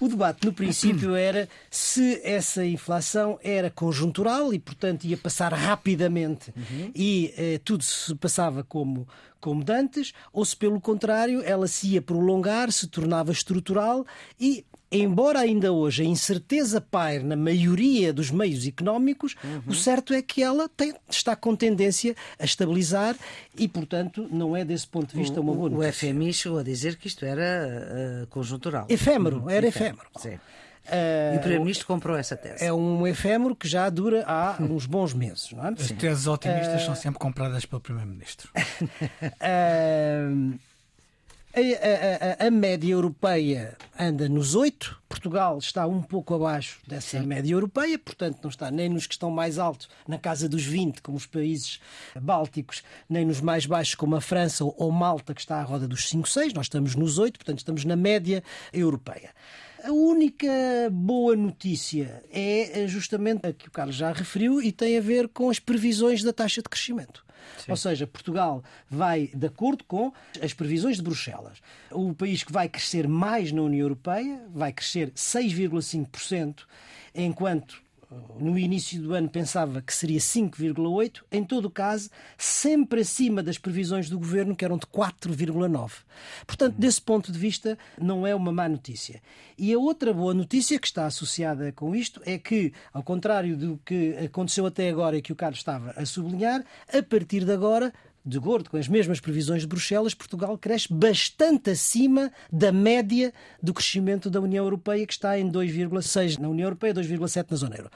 [0.00, 6.52] o debate no princípio era se essa inflação era conjuntural e, portanto, ia passar rapidamente
[6.56, 6.90] uhum.
[6.94, 9.08] e eh, tudo se passava como,
[9.40, 14.06] como dantes, ou se, pelo contrário, ela se ia prolongar, se tornava estrutural
[14.38, 19.62] e embora ainda hoje a incerteza paire na maioria dos meios económicos, uhum.
[19.66, 23.16] o certo é que ela tem, está com tendência a estabilizar
[23.56, 26.08] e, portanto, não é desse ponto de vista uma boa notícia.
[26.08, 28.86] O FMI chegou a dizer que isto era uh, conjuntural.
[28.88, 29.50] Efêmero, uhum.
[29.50, 30.06] era efêmero.
[30.16, 30.38] Sim.
[30.86, 32.64] Uh, e o Primeiro-Ministro comprou essa tese.
[32.64, 35.50] É um efêmero que já dura há uns bons meses.
[35.50, 35.70] Não é?
[35.70, 38.50] As teses otimistas uh, são sempre compradas pelo Primeiro-Ministro.
[38.54, 40.58] uh,
[41.56, 47.24] A, a, a, média europeia anda nos 8, Portugal está um pouco abaixo dessa Sim.
[47.26, 51.00] média europeia, portanto não está nem nos que estão mais altos, na casa dos 20,
[51.00, 51.80] como os países
[52.20, 56.06] bálticos, nem nos mais baixos, como a França ou Malta, que está à roda dos
[56.10, 56.52] 5, 6.
[56.52, 59.30] Nós estamos nos 8, portanto estamos na média europeia.
[59.82, 60.46] A única
[60.92, 65.48] boa notícia é justamente a que o Carlos já referiu e tem a ver com
[65.48, 67.25] as previsões da taxa de crescimento.
[67.58, 67.70] Sim.
[67.70, 71.58] Ou seja, Portugal vai de acordo com as previsões de Bruxelas.
[71.90, 76.64] O país que vai crescer mais na União Europeia vai crescer 6,5%,
[77.14, 77.85] enquanto
[78.38, 83.58] no início do ano pensava que seria 5,8, em todo o caso, sempre acima das
[83.58, 85.92] previsões do governo, que eram de 4,9.
[86.46, 89.20] Portanto, desse ponto de vista, não é uma má notícia.
[89.58, 93.80] E a outra boa notícia que está associada com isto é que, ao contrário do
[93.84, 97.92] que aconteceu até agora e que o Carlos estava a sublinhar, a partir de agora
[98.26, 103.72] de acordo com as mesmas previsões de Bruxelas, Portugal cresce bastante acima da média do
[103.72, 107.90] crescimento da União Europeia, que está em 2,6 na União Europeia, 2,7 na zona euro.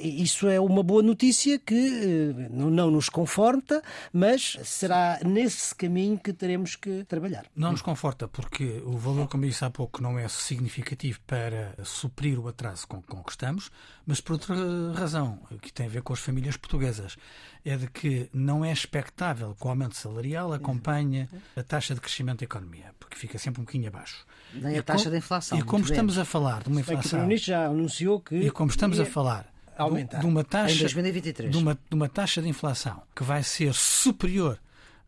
[0.00, 3.80] Isso é uma boa notícia que eh, não nos conforta,
[4.12, 7.46] mas será nesse caminho que teremos que trabalhar.
[7.54, 12.40] Não nos conforta porque o valor, como disse há pouco, não é significativo para suprir
[12.40, 13.70] o atraso com, com que estamos,
[14.06, 14.54] mas por outra
[14.94, 17.16] razão, que tem a ver com as famílias portuguesas,
[17.64, 22.38] é de que não é expectável que o aumento salarial acompanhe a taxa de crescimento
[22.38, 24.24] da economia, porque fica sempre um bocadinho abaixo.
[24.54, 25.58] Nem a taxa de inflação.
[25.58, 27.26] E como estamos a falar de uma inflação.
[27.26, 28.36] O já anunciou que.
[28.36, 30.20] E como estamos a falar aumentar.
[30.20, 31.50] De uma taxa, em 2023.
[31.50, 34.56] De uma, de uma taxa de inflação que vai ser superior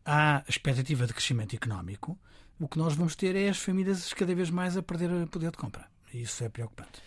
[0.04, 2.18] à expectativa de crescimento económico,
[2.58, 5.56] o que nós vamos ter é as famílias cada vez mais a perder poder de
[5.56, 5.86] compra.
[6.12, 7.00] E isso é preocupante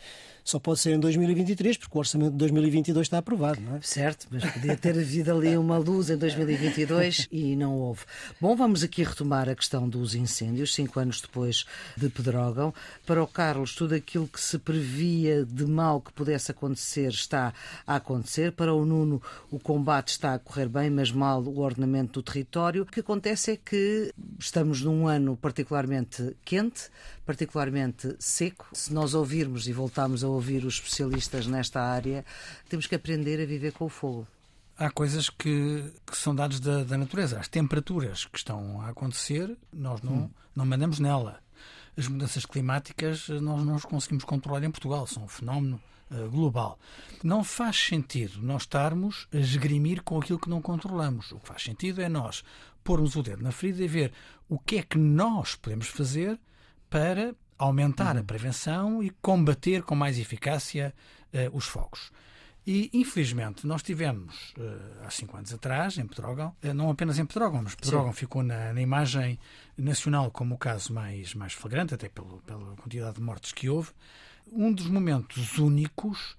[0.44, 3.82] só pode ser em 2023, porque o orçamento de 2022 está aprovado, não é?
[3.82, 8.02] Certo, mas podia ter havido ali uma luz em 2022 e não houve.
[8.40, 12.74] Bom, vamos aqui retomar a questão dos incêndios, cinco anos depois de Pedrógão.
[13.06, 17.54] Para o Carlos, tudo aquilo que se previa de mal que pudesse acontecer está
[17.86, 18.52] a acontecer.
[18.52, 22.84] Para o Nuno, o combate está a correr bem, mas mal o ordenamento do território.
[22.84, 26.90] O que acontece é que estamos num ano particularmente quente,
[27.32, 28.68] particularmente seco.
[28.74, 32.26] Se nós ouvirmos e voltarmos a ouvir os especialistas nesta área,
[32.68, 34.28] temos que aprender a viver com o fogo.
[34.78, 37.40] Há coisas que, que são dados da, da, natureza.
[37.40, 40.30] As temperaturas que estão a acontecer, nós não, hum.
[40.54, 41.40] não mandamos nela.
[41.96, 46.78] As mudanças climáticas nós não conseguimos controlar em Portugal, são um fenómeno uh, global.
[47.24, 51.32] Não faz sentido nós estarmos a esgrimir com aquilo que não controlamos.
[51.32, 52.44] O que faz sentido é nós
[52.84, 54.12] pormos o dedo na ferida e ver
[54.50, 56.38] o que é que nós podemos fazer
[56.92, 58.22] para aumentar uhum.
[58.22, 60.94] a prevenção e combater com mais eficácia
[61.34, 62.12] uh, os fogos.
[62.68, 67.26] E, infelizmente, nós tivemos, uh, há cinco anos atrás, em Pedrógão, uh, não apenas em
[67.26, 68.20] Pedrógão, mas Pedrógão Sim.
[68.20, 69.40] ficou na, na, imagem
[69.78, 73.92] nacional como o caso mais, mais flagrante, até pelo, pela quantidade de mortes que houve,
[74.52, 76.36] um dos momentos únicos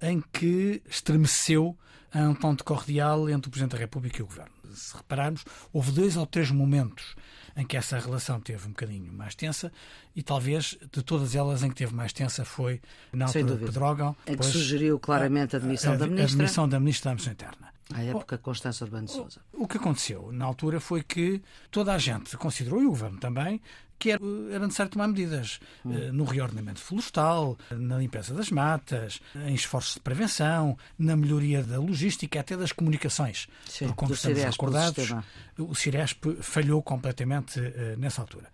[0.00, 1.78] em que estremeceu
[2.12, 4.52] a um de cordial entre o Presidente da República e o Governo.
[4.74, 7.14] Se repararmos, houve dois ou três momentos
[7.56, 9.72] em que essa relação teve um bocadinho mais tensa
[10.14, 12.80] e talvez de todas elas em que teve mais tensa foi
[13.12, 14.16] na altura de Pedrógão.
[14.26, 16.24] Em que sugeriu claramente a admissão a, a, da Ministra.
[16.24, 17.72] A admissão da Ministra da Administração Interna.
[17.94, 19.40] À época, Constância Urbano de Sousa.
[19.52, 23.18] O, o que aconteceu na altura foi que toda a gente considerou, e o Governo
[23.18, 23.60] também,
[24.02, 25.94] que era, era necessário tomar medidas hum.
[25.94, 31.78] Eh, no reordenamento florestal, na limpeza das matas, em esforços de prevenção, na melhoria da
[31.78, 33.46] logística, até das comunicações.
[33.64, 35.14] Sim, Porque, como estamos Ciresp, recordados,
[35.56, 38.50] o Ciresp falhou completamente uh, nessa altura.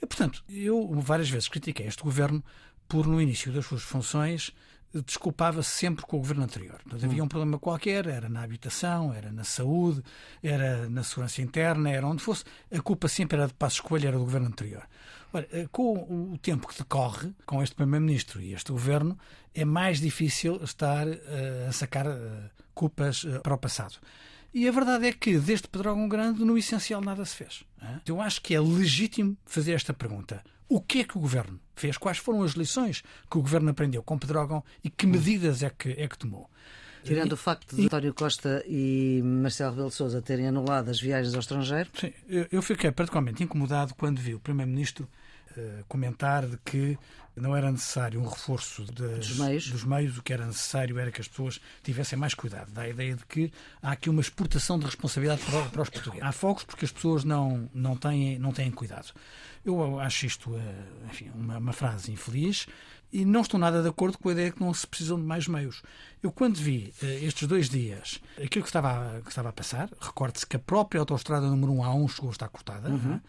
[0.00, 2.42] E, portanto, eu várias vezes critiquei este governo
[2.88, 4.50] por, no início das suas funções,
[4.92, 6.80] desculpava-se sempre com o governo anterior.
[6.82, 10.02] Portanto, havia um problema qualquer, era na habitação, era na saúde,
[10.42, 14.18] era na segurança interna, era onde fosse, a culpa sempre era de passo escolha, era
[14.18, 14.86] do governo anterior.
[15.32, 19.16] Ora, eh, com o tempo que decorre com este Primeiro-Ministro e este governo,
[19.54, 23.96] é mais difícil estar uh, a sacar uh, culpas uh, para o passado.
[24.52, 27.62] E a verdade é que, desde Pedrógão Grande, no essencial nada se fez.
[28.04, 30.42] Eu acho que é legítimo fazer esta pergunta.
[30.70, 31.98] O que é que o governo fez?
[31.98, 35.90] Quais foram as lições que o governo aprendeu com Pedrógão e que medidas é que,
[35.90, 36.48] é que tomou?
[37.02, 41.40] Tirando o facto de António Costa e Marcelo Rebelo Sousa terem anulado as viagens ao
[41.40, 41.90] estrangeiro?
[41.98, 45.08] Sim, eu, eu fiquei particularmente incomodado quando vi o Primeiro-Ministro
[45.56, 46.96] uh, comentar de que
[47.40, 49.70] não era necessário um reforço das, dos, meios.
[49.70, 52.70] dos meios, o que era necessário era que as pessoas tivessem mais cuidado.
[52.72, 56.26] Dá a ideia de que há aqui uma exportação de responsabilidade para, para os portugueses.
[56.26, 59.12] Há fogos porque as pessoas não, não, têm, não têm cuidado.
[59.64, 62.66] Eu acho isto eh, enfim, uma, uma frase infeliz
[63.12, 65.24] e não estou nada de acordo com a ideia de que não se precisam de
[65.24, 65.82] mais meios.
[66.22, 69.90] Eu, quando vi uh, estes dois dias aquilo que estava, a, que estava a passar,
[70.00, 73.14] recorde-se que a própria autoestrada número 1 A1 chegou a estar cortada, uhum.
[73.14, 73.20] é?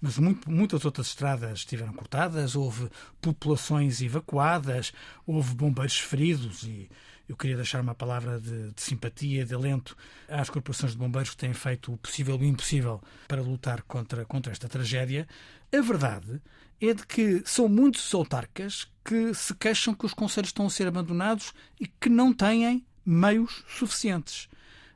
[0.00, 2.88] Mas muito, muitas outras estradas estiveram cortadas, houve
[3.20, 4.92] populações evacuadas,
[5.26, 6.88] houve bombeiros feridos e
[7.28, 9.96] eu queria deixar uma palavra de, de simpatia, de alento
[10.28, 14.24] às corporações de bombeiros que têm feito o possível e o impossível para lutar contra,
[14.24, 15.28] contra esta tragédia.
[15.72, 16.42] A verdade
[16.80, 20.88] é de que são muitos autarcas que se queixam que os conselhos estão a ser
[20.88, 24.48] abandonados e que não têm meios suficientes.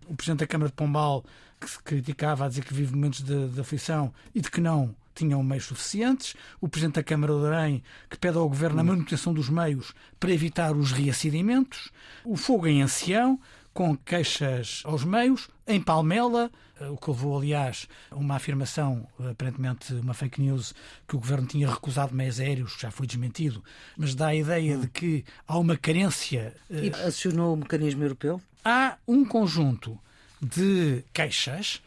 [0.07, 1.25] O Presidente da Câmara de Pombal,
[1.65, 4.95] que se criticava a dizer que vive momentos de, de aflição e de que não
[5.15, 6.35] tinham meios suficientes.
[6.61, 10.33] O Presidente da Câmara de Arém, que pede ao Governo a manutenção dos meios para
[10.33, 11.91] evitar os reacidimentos.
[12.25, 13.41] O fogo em Ancião,
[13.73, 15.49] com queixas aos meios.
[15.67, 16.51] Em Palmela,
[16.81, 20.75] eh, o que levou, aliás, a uma afirmação, aparentemente uma fake news,
[21.09, 23.65] que o governo tinha recusado meios aéreos, que já foi desmentido,
[23.97, 26.55] mas dá a ideia de que há uma carência.
[26.71, 28.41] Eh, e acionou o mecanismo europeu?
[28.65, 29.99] Há um conjunto
[30.41, 31.83] de queixas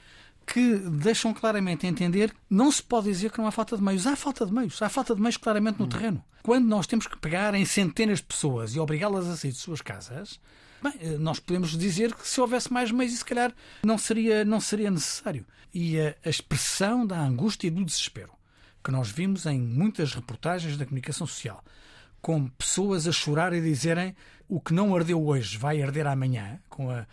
[0.45, 4.07] que deixam claramente entender não se pode dizer que não há falta de meios.
[4.07, 4.81] Há falta de meios.
[4.81, 5.89] Há falta de meios claramente no hum.
[5.89, 6.23] terreno.
[6.41, 9.81] Quando nós temos que pegar em centenas de pessoas e obrigá-las a sair de suas
[9.81, 10.39] casas,
[10.81, 14.61] bem, eh, nós podemos dizer que se houvesse mais meios, se calhar não seria, não
[14.61, 15.45] seria necessário.
[15.73, 18.37] E a, a expressão da angústia e do desespero
[18.87, 21.61] que nós vimos em muitas reportagens da comunicação social,
[22.21, 24.15] com pessoas a chorar e dizerem
[24.47, 27.05] o que não ardeu hoje vai arder amanhã, com a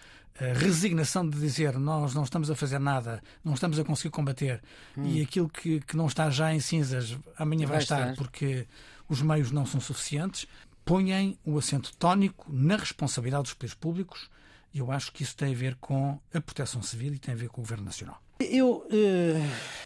[0.55, 4.63] resignação de dizer nós não estamos a fazer nada, não estamos a conseguir combater
[4.97, 5.07] hum.
[5.07, 8.67] e aquilo que, que não está já em cinzas amanhã vai, vai estar, estar porque
[9.09, 10.49] os meios não são suficientes,
[10.85, 14.29] ponham o acento tónico na responsabilidade dos poderes públicos
[14.75, 17.49] eu acho que isso tem a ver com a proteção civil e tem a ver
[17.49, 18.21] com o Governo Nacional.
[18.41, 19.41] Eu, eh,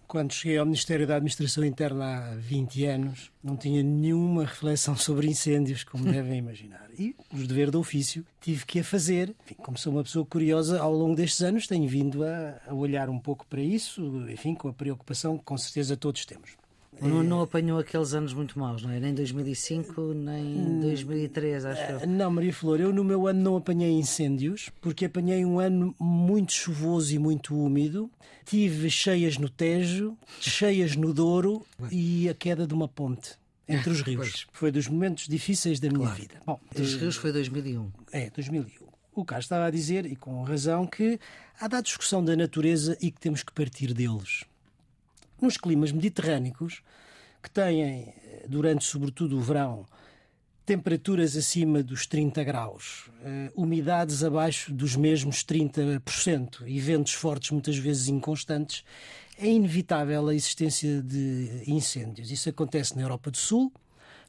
[0.06, 5.28] quando cheguei ao Ministério da Administração Interna há 20 anos, não tinha nenhuma reflexão sobre
[5.28, 6.88] incêndios, como devem imaginar.
[6.98, 9.34] E, por dever do ofício, tive que a fazer.
[9.44, 13.10] Enfim, como sou uma pessoa curiosa, ao longo destes anos tenho vindo a, a olhar
[13.10, 16.56] um pouco para isso, enfim, com a preocupação que com certeza todos temos.
[17.00, 18.98] Não, não apanhou aqueles anos muito maus, não é?
[18.98, 22.06] Nem 2005, nem 2003, hum, acho eu.
[22.06, 26.52] Não, Maria Flor, eu no meu ano não apanhei incêndios, porque apanhei um ano muito
[26.52, 28.10] chuvoso e muito úmido.
[28.44, 33.32] Tive cheias no Tejo, cheias no Douro e a queda de uma ponte
[33.68, 34.16] entre os rios.
[34.16, 34.46] Pois.
[34.52, 36.14] Foi dos momentos difíceis da minha claro.
[36.14, 36.34] vida.
[36.46, 37.90] Bom, dos rios foi 2001.
[38.12, 38.88] É, 2001.
[39.14, 41.18] O Carlos estava a dizer, e com razão, que
[41.60, 44.44] há da discussão da natureza e que temos que partir deles
[45.40, 46.82] nos climas mediterrâneos,
[47.42, 48.12] que têm,
[48.48, 49.86] durante sobretudo o verão,
[50.68, 57.78] temperaturas acima dos 30 graus, uh, umidades abaixo dos mesmos 30% e ventos fortes, muitas
[57.78, 58.84] vezes inconstantes,
[59.38, 62.30] é inevitável a existência de incêndios.
[62.30, 63.72] Isso acontece na Europa do Sul,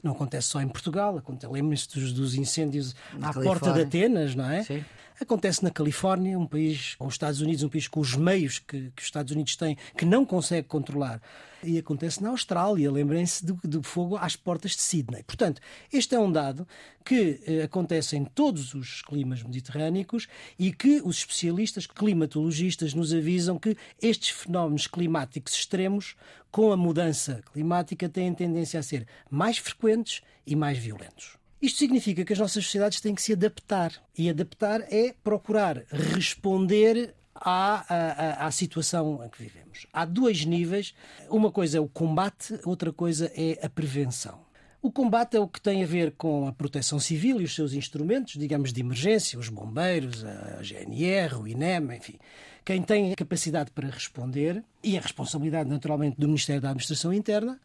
[0.02, 4.62] não acontece só em Portugal, lembrem-se dos, dos, incêndios à porta de Atenas, não é?
[4.62, 4.82] Sim.
[5.20, 9.02] Acontece na Califórnia, um país, os Estados Unidos, um país com os meios que, que
[9.02, 11.20] os Estados Unidos têm, que não consegue controlar.
[11.62, 15.22] E acontece na Austrália, lembrem-se do, do, fogo às portas de Sydney.
[15.22, 15.60] Portanto,
[15.92, 16.66] este é um dado
[17.04, 20.26] que eh, acontece em todos os climas mediterrâneos
[20.58, 26.16] e que os especialistas climatologistas nos avisam que estes fenómenos climáticos extremos,
[26.50, 31.39] com a mudança climática, têm tendência a ser mais frequentes e mais violentos.
[31.60, 33.92] Isto significa que as nossas sociedades têm que se adaptar.
[34.16, 39.86] E adaptar é procurar responder à, à, à, situação em que vivemos.
[39.92, 40.94] Há dois níveis.
[41.28, 44.40] Uma coisa é o combate, outra coisa é a prevenção.
[44.82, 47.74] O combate é o que tem a ver com a proteção civil e os seus
[47.74, 52.18] instrumentos, digamos, de emergência, os bombeiros, a GNR, o INEM, enfim.
[52.64, 57.60] Quem tem a capacidade para responder e a responsabilidade, naturalmente, do Ministério da Administração Interna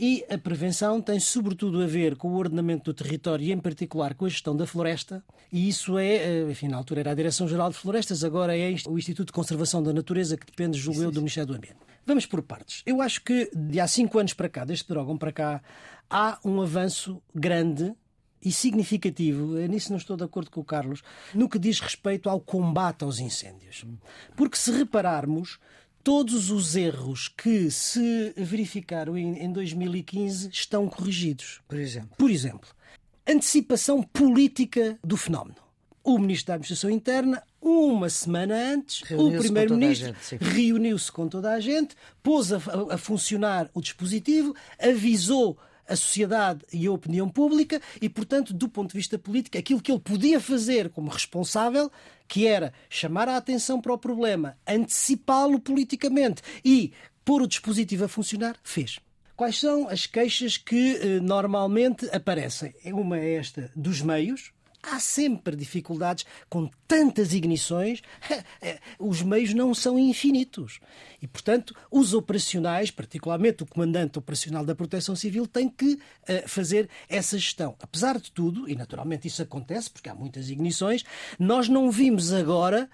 [0.00, 4.14] e a prevenção tem sobretudo a ver com o ordenamento do território e, em particular,
[4.14, 5.22] com a gestão da floresta.
[5.52, 8.96] E isso é, eh, enfim, na altura era a Direção-Geral de Florestas, agora é o
[8.96, 11.76] Instituto de Conservação da Natureza, que depende, julgo eu, do Ministério do Ambiente.
[12.06, 12.82] Vamos por partes.
[12.86, 15.62] Eu acho que de há cinco anos para cá, desde Drogão para cá,
[16.08, 17.94] há um avanço grande
[18.42, 21.02] e significativo, nisso não estou de acordo com o Carlos,
[21.34, 23.84] no que diz respeito ao combate aos incêndios.
[24.34, 25.58] Porque se repararmos,
[26.02, 31.60] todos os erros que se verificaram em 2015 estão corrigidos.
[31.68, 32.10] Por exemplo?
[32.16, 32.68] Por exemplo,
[33.26, 35.56] antecipação política do fenómeno.
[36.02, 41.94] O Ministro da Administração Interna, uma semana antes, o Primeiro-Ministro reuniu-se com toda a gente,
[42.22, 42.56] pôs a,
[42.90, 48.90] a funcionar o dispositivo, avisou a sociedade e a opinião pública e, portanto, do ponto
[48.90, 51.90] de vista político, aquilo que ele podia fazer como responsável,
[52.30, 56.92] que era chamar a atenção para o problema, antecipá-lo politicamente e
[57.24, 59.00] pôr o dispositivo a funcionar, fez.
[59.34, 62.72] Quais são as queixas que eh, normalmente aparecem?
[62.84, 64.52] Uma é esta dos meios,
[64.82, 68.02] há sempre dificuldades com tantas ignições,
[68.60, 70.80] é, os meios não são infinitos.
[71.20, 76.88] E, portanto, os operacionais, particularmente o comandante operacional da Proteção Civil, tem que uh, fazer
[77.08, 77.76] essa gestão.
[77.80, 81.04] Apesar de tudo, e naturalmente isso acontece porque há muitas ignições,
[81.38, 82.88] nós não vimos agora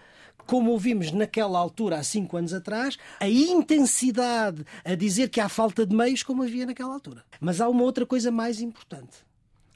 [0.47, 5.85] como ouvimos naquela altura, há cinco anos atrás, a intensidade a dizer que há falta
[5.85, 7.25] de meios como havia naquela altura.
[7.41, 9.26] Mas há uma outra coisa mais importante.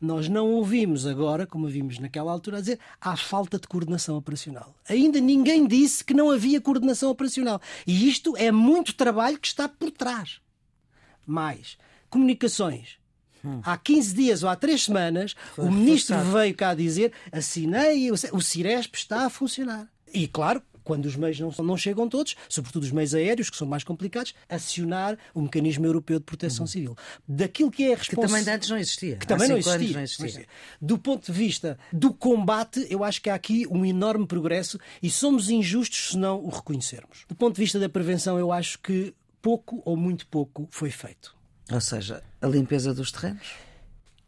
[0.01, 4.75] Nós não ouvimos agora, como vimos naquela altura, a dizer há falta de coordenação operacional.
[4.89, 7.61] Ainda ninguém disse que não havia coordenação operacional.
[7.87, 10.41] E isto é muito trabalho que está por trás.
[11.27, 11.77] Mais,
[12.09, 12.99] comunicações.
[13.45, 13.61] Hum.
[13.63, 18.41] Há 15 dias ou há 3 semanas, Foi o ministro veio cá dizer assinei, o
[18.41, 19.89] Ciresp está a funcionar.
[20.13, 23.65] E claro, quando os meios não, não chegam todos, sobretudo os meios aéreos, que são
[23.65, 26.97] mais complicados, acionar o mecanismo europeu de proteção civil.
[27.29, 29.17] Daquilo que é a Que também antes não existia.
[29.17, 29.95] Que também não existia.
[29.95, 30.47] não existia.
[30.83, 35.09] Do ponto de vista do combate, eu acho que há aqui um enorme progresso e
[35.09, 37.25] somos injustos se não o reconhecermos.
[37.29, 41.37] Do ponto de vista da prevenção, eu acho que pouco ou muito pouco foi feito.
[41.71, 43.70] Ou seja, a limpeza dos terrenos.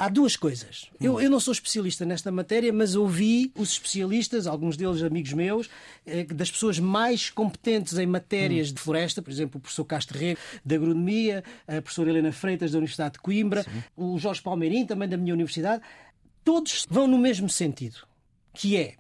[0.02, 0.90] Há duas coisas.
[1.00, 5.70] Eu, eu não sou especialista nesta matéria, mas ouvi os especialistas, alguns deles amigos meus,
[6.04, 10.40] eh, das pessoas mais competentes em matérias de floresta, por exemplo, o professor Castro Rego,
[10.64, 13.64] da Agronomia, a professora Helena Freitas, da Universidade de Coimbra,
[13.96, 15.80] o Jorge Palmeirim, também da minha universidade,
[16.42, 17.98] todos vão no mesmo sentido,
[18.52, 18.96] que é,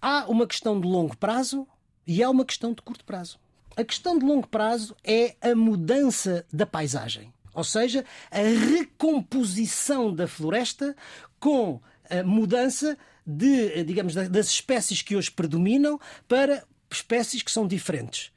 [0.00, 1.68] há uma questão de longo prazo
[2.06, 3.38] e há uma questão de curto prazo.
[3.76, 7.30] A questão de longo prazo é a mudança da paisagem.
[7.56, 10.94] Ou seja, a recomposição da floresta
[11.40, 12.96] com a mudança
[13.26, 15.98] de, eh, digamos, da- das espécies que hoje predominam
[16.28, 18.30] para espécies que são diferentes.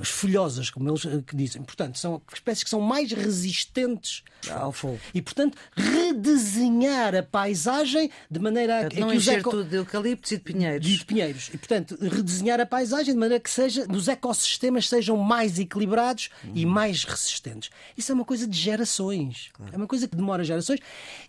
[0.00, 1.62] As folhosas, como eles eh, que dizem.
[1.62, 4.98] Portanto, são espécies que são mais resistentes Ao fogo.
[5.14, 9.64] e, portanto, redesenhar a paisagem de maneira a, a não que os encher eco- tudo
[9.64, 10.86] de eucaliptos e de pinheiros.
[10.88, 11.48] de pinheiros.
[11.52, 16.64] E, portanto, redesenhar a paisagem de maneira que seja, os ecossistemas sejam mais equilibrados e
[16.66, 17.70] mais resistentes.
[17.96, 19.50] Isso é uma coisa de gerações.
[19.72, 20.80] É uma coisa que demora gerações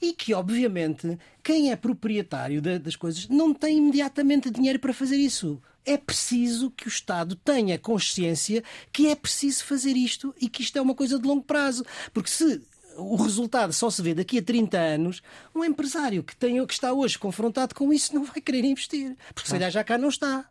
[0.01, 5.17] e que, obviamente, quem é proprietário da- das coisas não tem imediatamente dinheiro para fazer
[5.17, 5.61] isso.
[5.89, 10.77] É preciso que o Estado tenha consciência que é preciso fazer isto e que isto
[10.77, 11.83] é uma coisa de longo prazo.
[12.13, 12.61] Porque se
[12.95, 15.21] o resultado só se vê daqui a 30 anos,
[15.55, 19.47] um empresário que, tem, que está hoje confrontado com isso não vai querer investir, porque
[19.47, 20.47] se calhar já cá não está.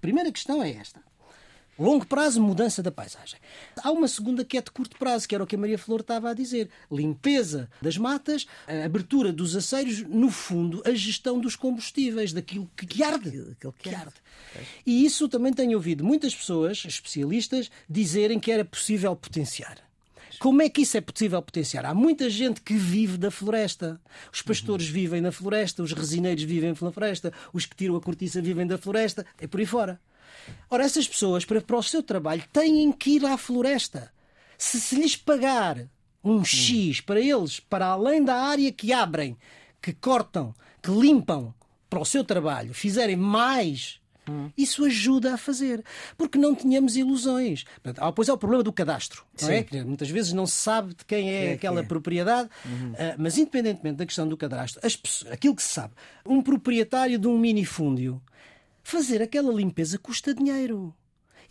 [0.00, 1.02] Primeira questão é esta.
[1.80, 3.38] Longo prazo, mudança da paisagem.
[3.82, 6.00] Há uma segunda que é de curto prazo, que era o que a Maria Flor
[6.00, 6.68] estava a dizer.
[6.92, 13.02] Limpeza das matas, a abertura dos aceiros, no fundo, a gestão dos combustíveis, daquilo que,
[13.02, 13.28] arde.
[13.52, 14.12] Aquilo que arde.
[14.84, 19.78] E isso também tenho ouvido muitas pessoas, especialistas, dizerem que era possível potenciar.
[20.38, 21.86] Como é que isso é possível potenciar?
[21.86, 23.98] Há muita gente que vive da floresta.
[24.30, 28.42] Os pastores vivem na floresta, os resineiros vivem na floresta, os que tiram a cortiça
[28.42, 29.98] vivem da floresta, é por aí fora.
[30.68, 34.12] Ora, essas pessoas, para, para o seu trabalho, têm que ir à floresta.
[34.58, 35.86] Se se lhes pagar
[36.22, 39.36] um X para eles, para além da área que abrem,
[39.80, 41.54] que cortam, que limpam
[41.88, 43.98] para o seu trabalho, fizerem mais
[44.56, 45.82] isso ajuda a fazer,
[46.16, 47.64] porque não tínhamos ilusões.
[47.82, 49.62] Portanto, há- Pois é o problema do cadastro, é?
[49.64, 51.82] Que Muitas vezes não se sabe de quem é, é que aquela é.
[51.82, 56.40] propriedade, ah, mas independentemente da questão do cadastro, as pessoas- aquilo que se sabe, um
[56.42, 58.22] proprietário de um minifúndio,
[58.82, 60.94] fazer aquela limpeza custa dinheiro.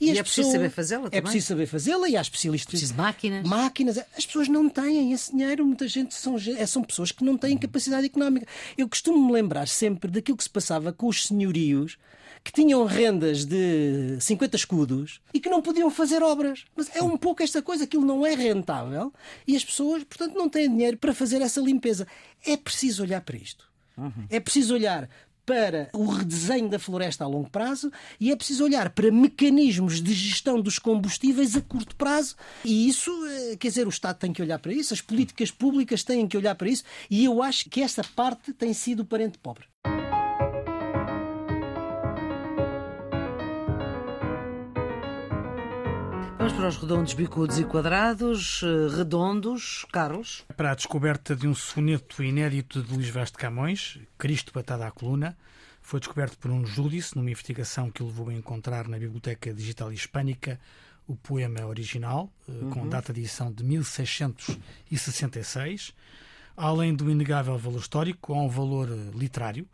[0.01, 1.21] E as é preciso saber fazê-la É também.
[1.23, 2.69] preciso saber fazê-la e há especialistas.
[2.71, 3.45] Preciso de máquinas.
[3.47, 3.97] Máquinas.
[4.17, 5.65] As pessoas não têm esse dinheiro.
[5.65, 8.47] Muita gente são, é, são pessoas que não têm capacidade económica.
[8.77, 11.97] Eu costumo me lembrar sempre daquilo que se passava com os senhorios
[12.41, 16.63] que tinham rendas de 50 escudos e que não podiam fazer obras.
[16.77, 19.11] Mas é um pouco esta coisa, aquilo não é rentável
[19.45, 22.07] e as pessoas, portanto, não têm dinheiro para fazer essa limpeza.
[22.45, 23.67] É preciso olhar para isto.
[24.29, 25.09] É preciso olhar
[25.49, 30.13] para o redesenho da floresta a longo prazo e é preciso olhar para mecanismos de
[30.13, 32.35] gestão dos combustíveis a curto prazo.
[32.63, 36.03] E isso, eh, quer dizer, o Estado tem que olhar para isso, as políticas públicas
[36.03, 39.39] têm que olhar para isso e eu acho que essa parte tem sido o parente
[39.39, 39.65] pobre.
[46.49, 48.63] Vamos para os redondos, bicudos e quadrados.
[48.63, 50.43] eh, Redondos, Carlos.
[50.57, 54.89] Para a descoberta de um soneto inédito de Luís Vaz de Camões, Cristo Batado à
[54.89, 55.37] Coluna,
[55.79, 59.93] foi descoberto por um júdice numa investigação que o levou a encontrar na Biblioteca Digital
[59.93, 60.59] Hispânica
[61.07, 65.93] o poema original, eh, com data de edição de 1666.
[66.57, 69.67] Além do inegável valor histórico, há um valor eh, literário,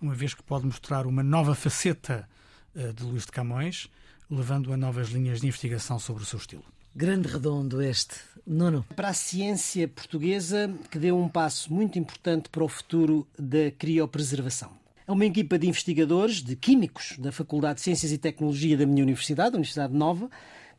[0.00, 2.28] uma vez que pode mostrar uma nova faceta
[2.72, 3.90] de Luís de Camões,
[4.30, 6.64] levando a novas linhas de investigação sobre o seu estilo.
[6.94, 8.14] Grande redondo este.
[8.46, 8.84] Nuno.
[8.96, 14.72] Para a ciência portuguesa, que deu um passo muito importante para o futuro da criopreservação.
[15.06, 19.02] É uma equipa de investigadores, de químicos da Faculdade de Ciências e Tecnologia da minha
[19.02, 20.30] universidade, a Universidade Nova,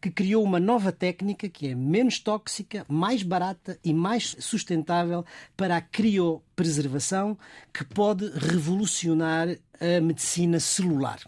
[0.02, 5.24] que criou uma nova técnica que é menos tóxica, mais barata e mais sustentável
[5.56, 7.38] para a criopreservação,
[7.72, 9.48] que pode revolucionar
[9.80, 11.20] a medicina celular.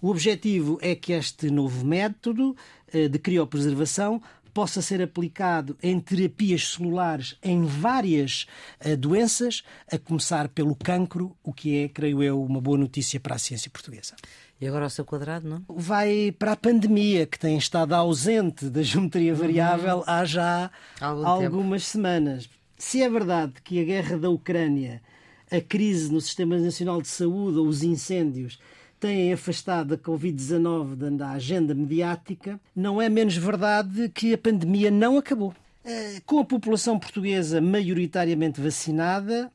[0.00, 2.56] O objetivo é que este novo método
[2.92, 4.22] eh, de criopreservação
[4.52, 8.46] possa ser aplicado em terapias celulares em várias
[8.80, 13.36] eh, doenças, a começar pelo cancro, o que é, creio eu, uma boa notícia para
[13.36, 14.14] a ciência portuguesa.
[14.60, 15.64] E agora o seu quadrado, não?
[15.68, 20.70] Vai para a pandemia, que tem estado ausente da geometria variável há já
[21.00, 22.48] Algum algumas semanas.
[22.76, 25.02] Se é verdade que a guerra da Ucrânia,
[25.50, 28.58] a crise no Sistema Nacional de Saúde ou os incêndios
[29.00, 35.16] têm afastado a Covid-19 da agenda mediática, não é menos verdade que a pandemia não
[35.16, 35.54] acabou.
[35.82, 39.50] Eh, com a população portuguesa maioritariamente vacinada,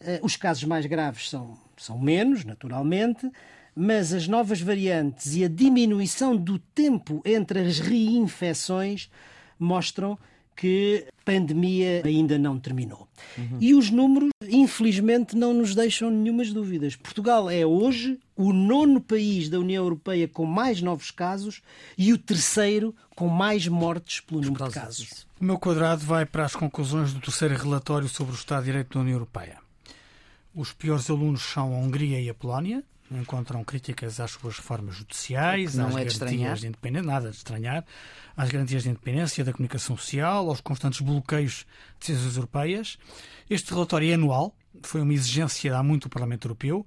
[0.00, 3.28] eh, os casos mais graves são, são menos, naturalmente,
[3.74, 9.10] mas as novas variantes e a diminuição do tempo entre as reinfecções
[9.58, 10.22] mostram que
[10.62, 13.08] a pandemia ainda não terminou.
[13.36, 13.58] Uhum.
[13.60, 16.96] E os números, infelizmente, não nos deixam nenhumas dúvidas.
[16.96, 21.62] Portugal é hoje o nono país da União Europeia com mais novos casos
[21.96, 25.26] e o terceiro com mais mortes pelo número de casos.
[25.40, 28.94] O meu quadrado vai para as conclusões do terceiro relatório sobre o Estado de Direito
[28.94, 29.58] da União Europeia.
[30.54, 35.74] Os piores alunos são a Hungria e a Polónia, encontram críticas às suas reformas judiciais,
[35.74, 37.84] não às é garantias de, de independência, nada de estranhar,
[38.36, 41.66] às garantias de independência da comunicação social, aos constantes bloqueios
[42.00, 42.98] de decisões europeias.
[43.48, 46.86] Este relatório é anual, foi uma exigência de há muito do Parlamento Europeu,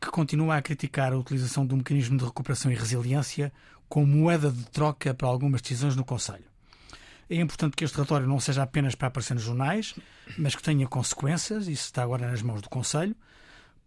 [0.00, 3.52] que continua a criticar a utilização do mecanismo de recuperação e resiliência
[3.88, 6.44] como moeda de troca para algumas decisões no Conselho.
[7.30, 9.94] É importante que este relatório não seja apenas para aparecer nos jornais,
[10.38, 13.14] mas que tenha consequências, isso está agora nas mãos do Conselho,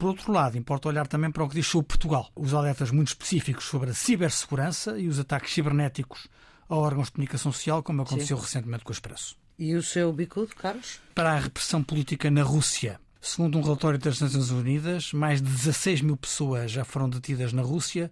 [0.01, 2.27] por outro lado, importa olhar também para o que diz sobre Portugal.
[2.35, 6.27] Os alertas muito específicos sobre a cibersegurança e os ataques cibernéticos
[6.67, 8.43] a órgãos de comunicação social, como aconteceu Sim.
[8.43, 9.37] recentemente com o Expresso.
[9.59, 10.99] E o seu bicudo, Carlos?
[11.13, 12.99] Para a repressão política na Rússia.
[13.21, 17.61] Segundo um relatório das Nações Unidas, mais de 16 mil pessoas já foram detidas na
[17.61, 18.11] Rússia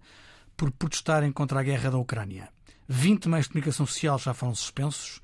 [0.56, 2.50] por protestarem contra a guerra da Ucrânia.
[2.86, 5.20] 20 meios de comunicação social já foram suspensos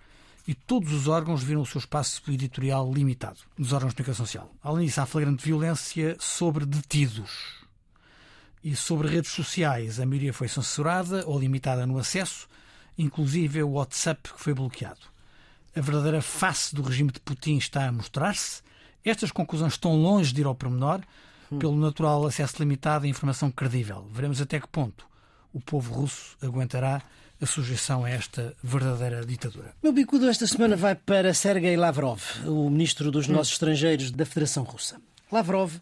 [0.46, 4.54] e todos os órgãos viram o seu espaço editorial limitado, dos órgãos de comunicação social.
[4.62, 7.64] Além disso, há flagrante violência sobre detidos.
[8.62, 12.48] E sobre redes sociais, a maioria foi censurada ou limitada no acesso,
[12.96, 15.00] inclusive o WhatsApp que foi bloqueado.
[15.74, 18.62] A verdadeira face do regime de Putin está a mostrar-se.
[19.04, 21.00] Estas conclusões estão longe de ir ao pormenor,
[21.58, 24.08] pelo natural acesso limitado a informação credível.
[24.12, 25.06] Veremos até que ponto
[25.52, 27.02] o povo russo aguentará
[27.40, 29.74] a sujeição a esta verdadeira ditadura.
[29.82, 33.56] Meu bicudo esta semana vai para Sergei Lavrov, o ministro dos Negócios hum.
[33.56, 35.00] Estrangeiros da Federação Russa.
[35.30, 35.74] Lavrov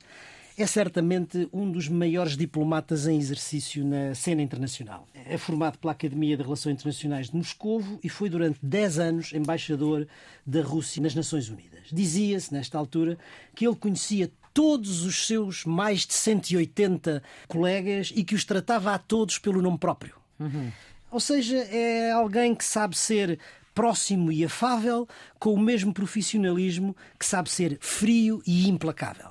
[0.57, 5.07] é certamente um dos maiores diplomatas em exercício na cena internacional.
[5.13, 10.07] É formado pela Academia de Relações Internacionais de Moscovo e foi durante 10 anos embaixador
[10.47, 11.89] da Rússia nas Nações Unidas.
[11.93, 13.19] Dizia-se, nesta altura,
[13.55, 18.99] que ele conhecia todos os seus mais de 180 colegas e que os tratava a
[18.99, 20.15] todos pelo nome próprio.
[20.39, 20.71] Uhum.
[21.15, 23.39] Ou seja, é alguém que sabe ser
[23.73, 25.07] próximo e afável,
[25.39, 29.29] com o mesmo profissionalismo que sabe ser frio e implacável.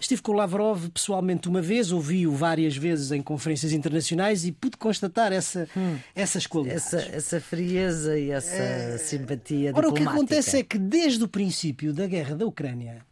[0.00, 4.78] Estive com o Lavrov pessoalmente uma vez, ouvi-o várias vezes em conferências internacionais e pude
[4.78, 6.86] constatar essa, hum, essas qualidades.
[6.94, 8.96] Essa, essa, frieza e essa é...
[8.96, 9.90] simpatia Ora, diplomática.
[9.90, 13.04] o que acontece é que desde o princípio da guerra da Ucrânia,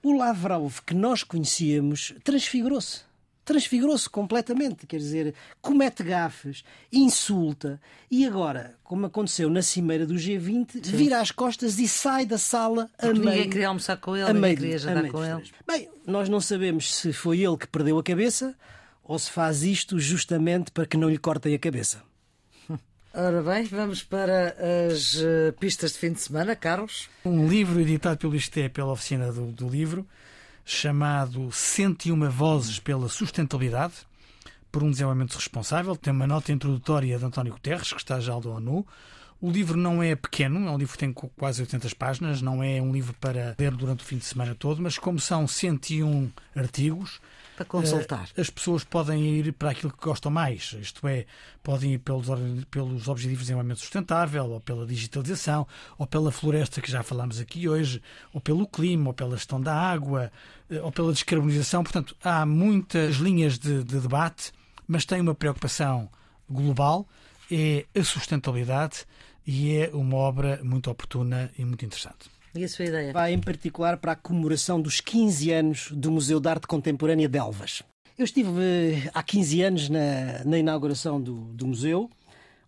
[0.00, 3.00] o Lavrov que nós conhecíamos transfigurou-se
[3.44, 7.80] transfigurou-se completamente, quer dizer, comete gafes, insulta
[8.10, 10.96] e agora, como aconteceu na cimeira do G20, Sim.
[10.96, 13.30] vira as costas e sai da sala a Porque meio.
[13.30, 15.42] Ninguém queria almoçar com ele, ninguém queria jantar com ele.
[15.66, 18.54] Bem, nós não sabemos se foi ele que perdeu a cabeça
[19.02, 22.02] ou se faz isto justamente para que não lhe cortem a cabeça.
[23.14, 24.56] Ora bem, vamos para
[24.88, 27.10] as uh, pistas de fim de semana, Carlos.
[27.26, 30.06] Um livro editado pelo ISTE, pela oficina do, do livro,
[30.64, 33.94] chamado 101 Vozes pela Sustentabilidade,
[34.70, 35.94] por um desenvolvimento responsável.
[35.96, 38.86] Tem uma nota introdutória de António Guterres, que está já da ONU.
[39.40, 42.80] O livro não é pequeno, é um livro que tem quase 800 páginas, não é
[42.80, 47.20] um livro para ler durante o fim de semana todo, mas como são 101 artigos,
[47.56, 48.28] para consultar.
[48.36, 51.26] Eh, as pessoas podem ir para aquilo que gostam mais, isto é,
[51.62, 52.26] podem ir pelos,
[52.70, 55.66] pelos Objetivos de Desenvolvimento Sustentável, ou pela digitalização,
[55.98, 59.74] ou pela floresta que já falámos aqui hoje, ou pelo clima, ou pela gestão da
[59.74, 60.30] água,
[60.70, 61.82] eh, ou pela descarbonização.
[61.82, 64.52] Portanto, há muitas linhas de, de debate,
[64.86, 66.08] mas tem uma preocupação
[66.48, 67.08] global,
[67.50, 69.04] é a sustentabilidade
[69.46, 72.30] e é uma obra muito oportuna e muito interessante.
[72.54, 73.12] E a sua ideia?
[73.14, 77.38] Vai em particular para a comemoração dos 15 anos do Museu de Arte Contemporânea de
[77.38, 77.82] Elvas.
[78.18, 82.10] Eu estive eh, há 15 anos na, na inauguração do, do museu.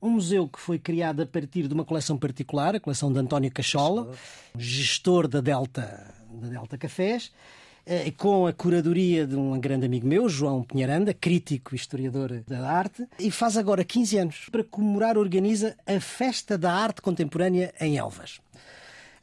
[0.00, 3.52] Um museu que foi criado a partir de uma coleção particular, a coleção de António
[3.52, 4.10] Cachola,
[4.56, 7.30] gestor da Delta, da Delta Cafés,
[7.84, 12.66] eh, com a curadoria de um grande amigo meu, João Pinharanda, crítico e historiador da
[12.66, 14.48] arte, e faz agora 15 anos.
[14.50, 18.40] Para comemorar, organiza a Festa da Arte Contemporânea em Elvas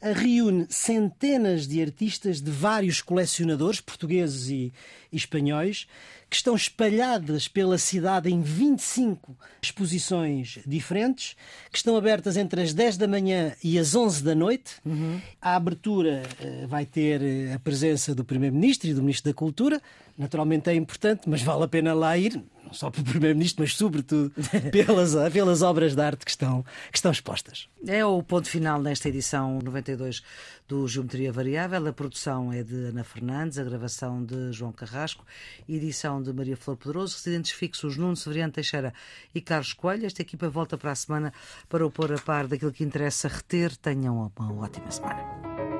[0.02, 4.72] reúne centenas de artistas de vários colecionadores, portugueses e,
[5.12, 5.86] e espanhóis,
[6.28, 11.36] que estão espalhadas pela cidade em 25 exposições diferentes,
[11.70, 14.76] que estão abertas entre as 10 da manhã e as 11 da noite.
[14.84, 15.20] Uhum.
[15.40, 19.80] A abertura uh, vai ter eh, a presença do Primeiro-Ministro e do Ministro da Cultura.
[20.16, 22.42] Naturalmente é importante, mas vale a pena lá ir
[22.72, 24.32] não só pelo Primeiro-Ministro, mas sobretudo
[24.72, 27.68] pelas, pelas obras de arte que estão, que estão expostas.
[27.86, 30.22] É o ponto final nesta edição 92
[30.66, 31.86] do Geometria Variável.
[31.86, 35.24] A produção é de Ana Fernandes, a gravação de João Carrasco,
[35.68, 38.94] edição de Maria Flor Pedroso, residentes fixos Nuno Severiano Teixeira
[39.34, 40.06] e Carlos Coelho.
[40.06, 41.32] Esta equipa volta para a semana
[41.68, 43.76] para o pôr a par daquilo que interessa reter.
[43.76, 45.71] Tenham uma ótima semana.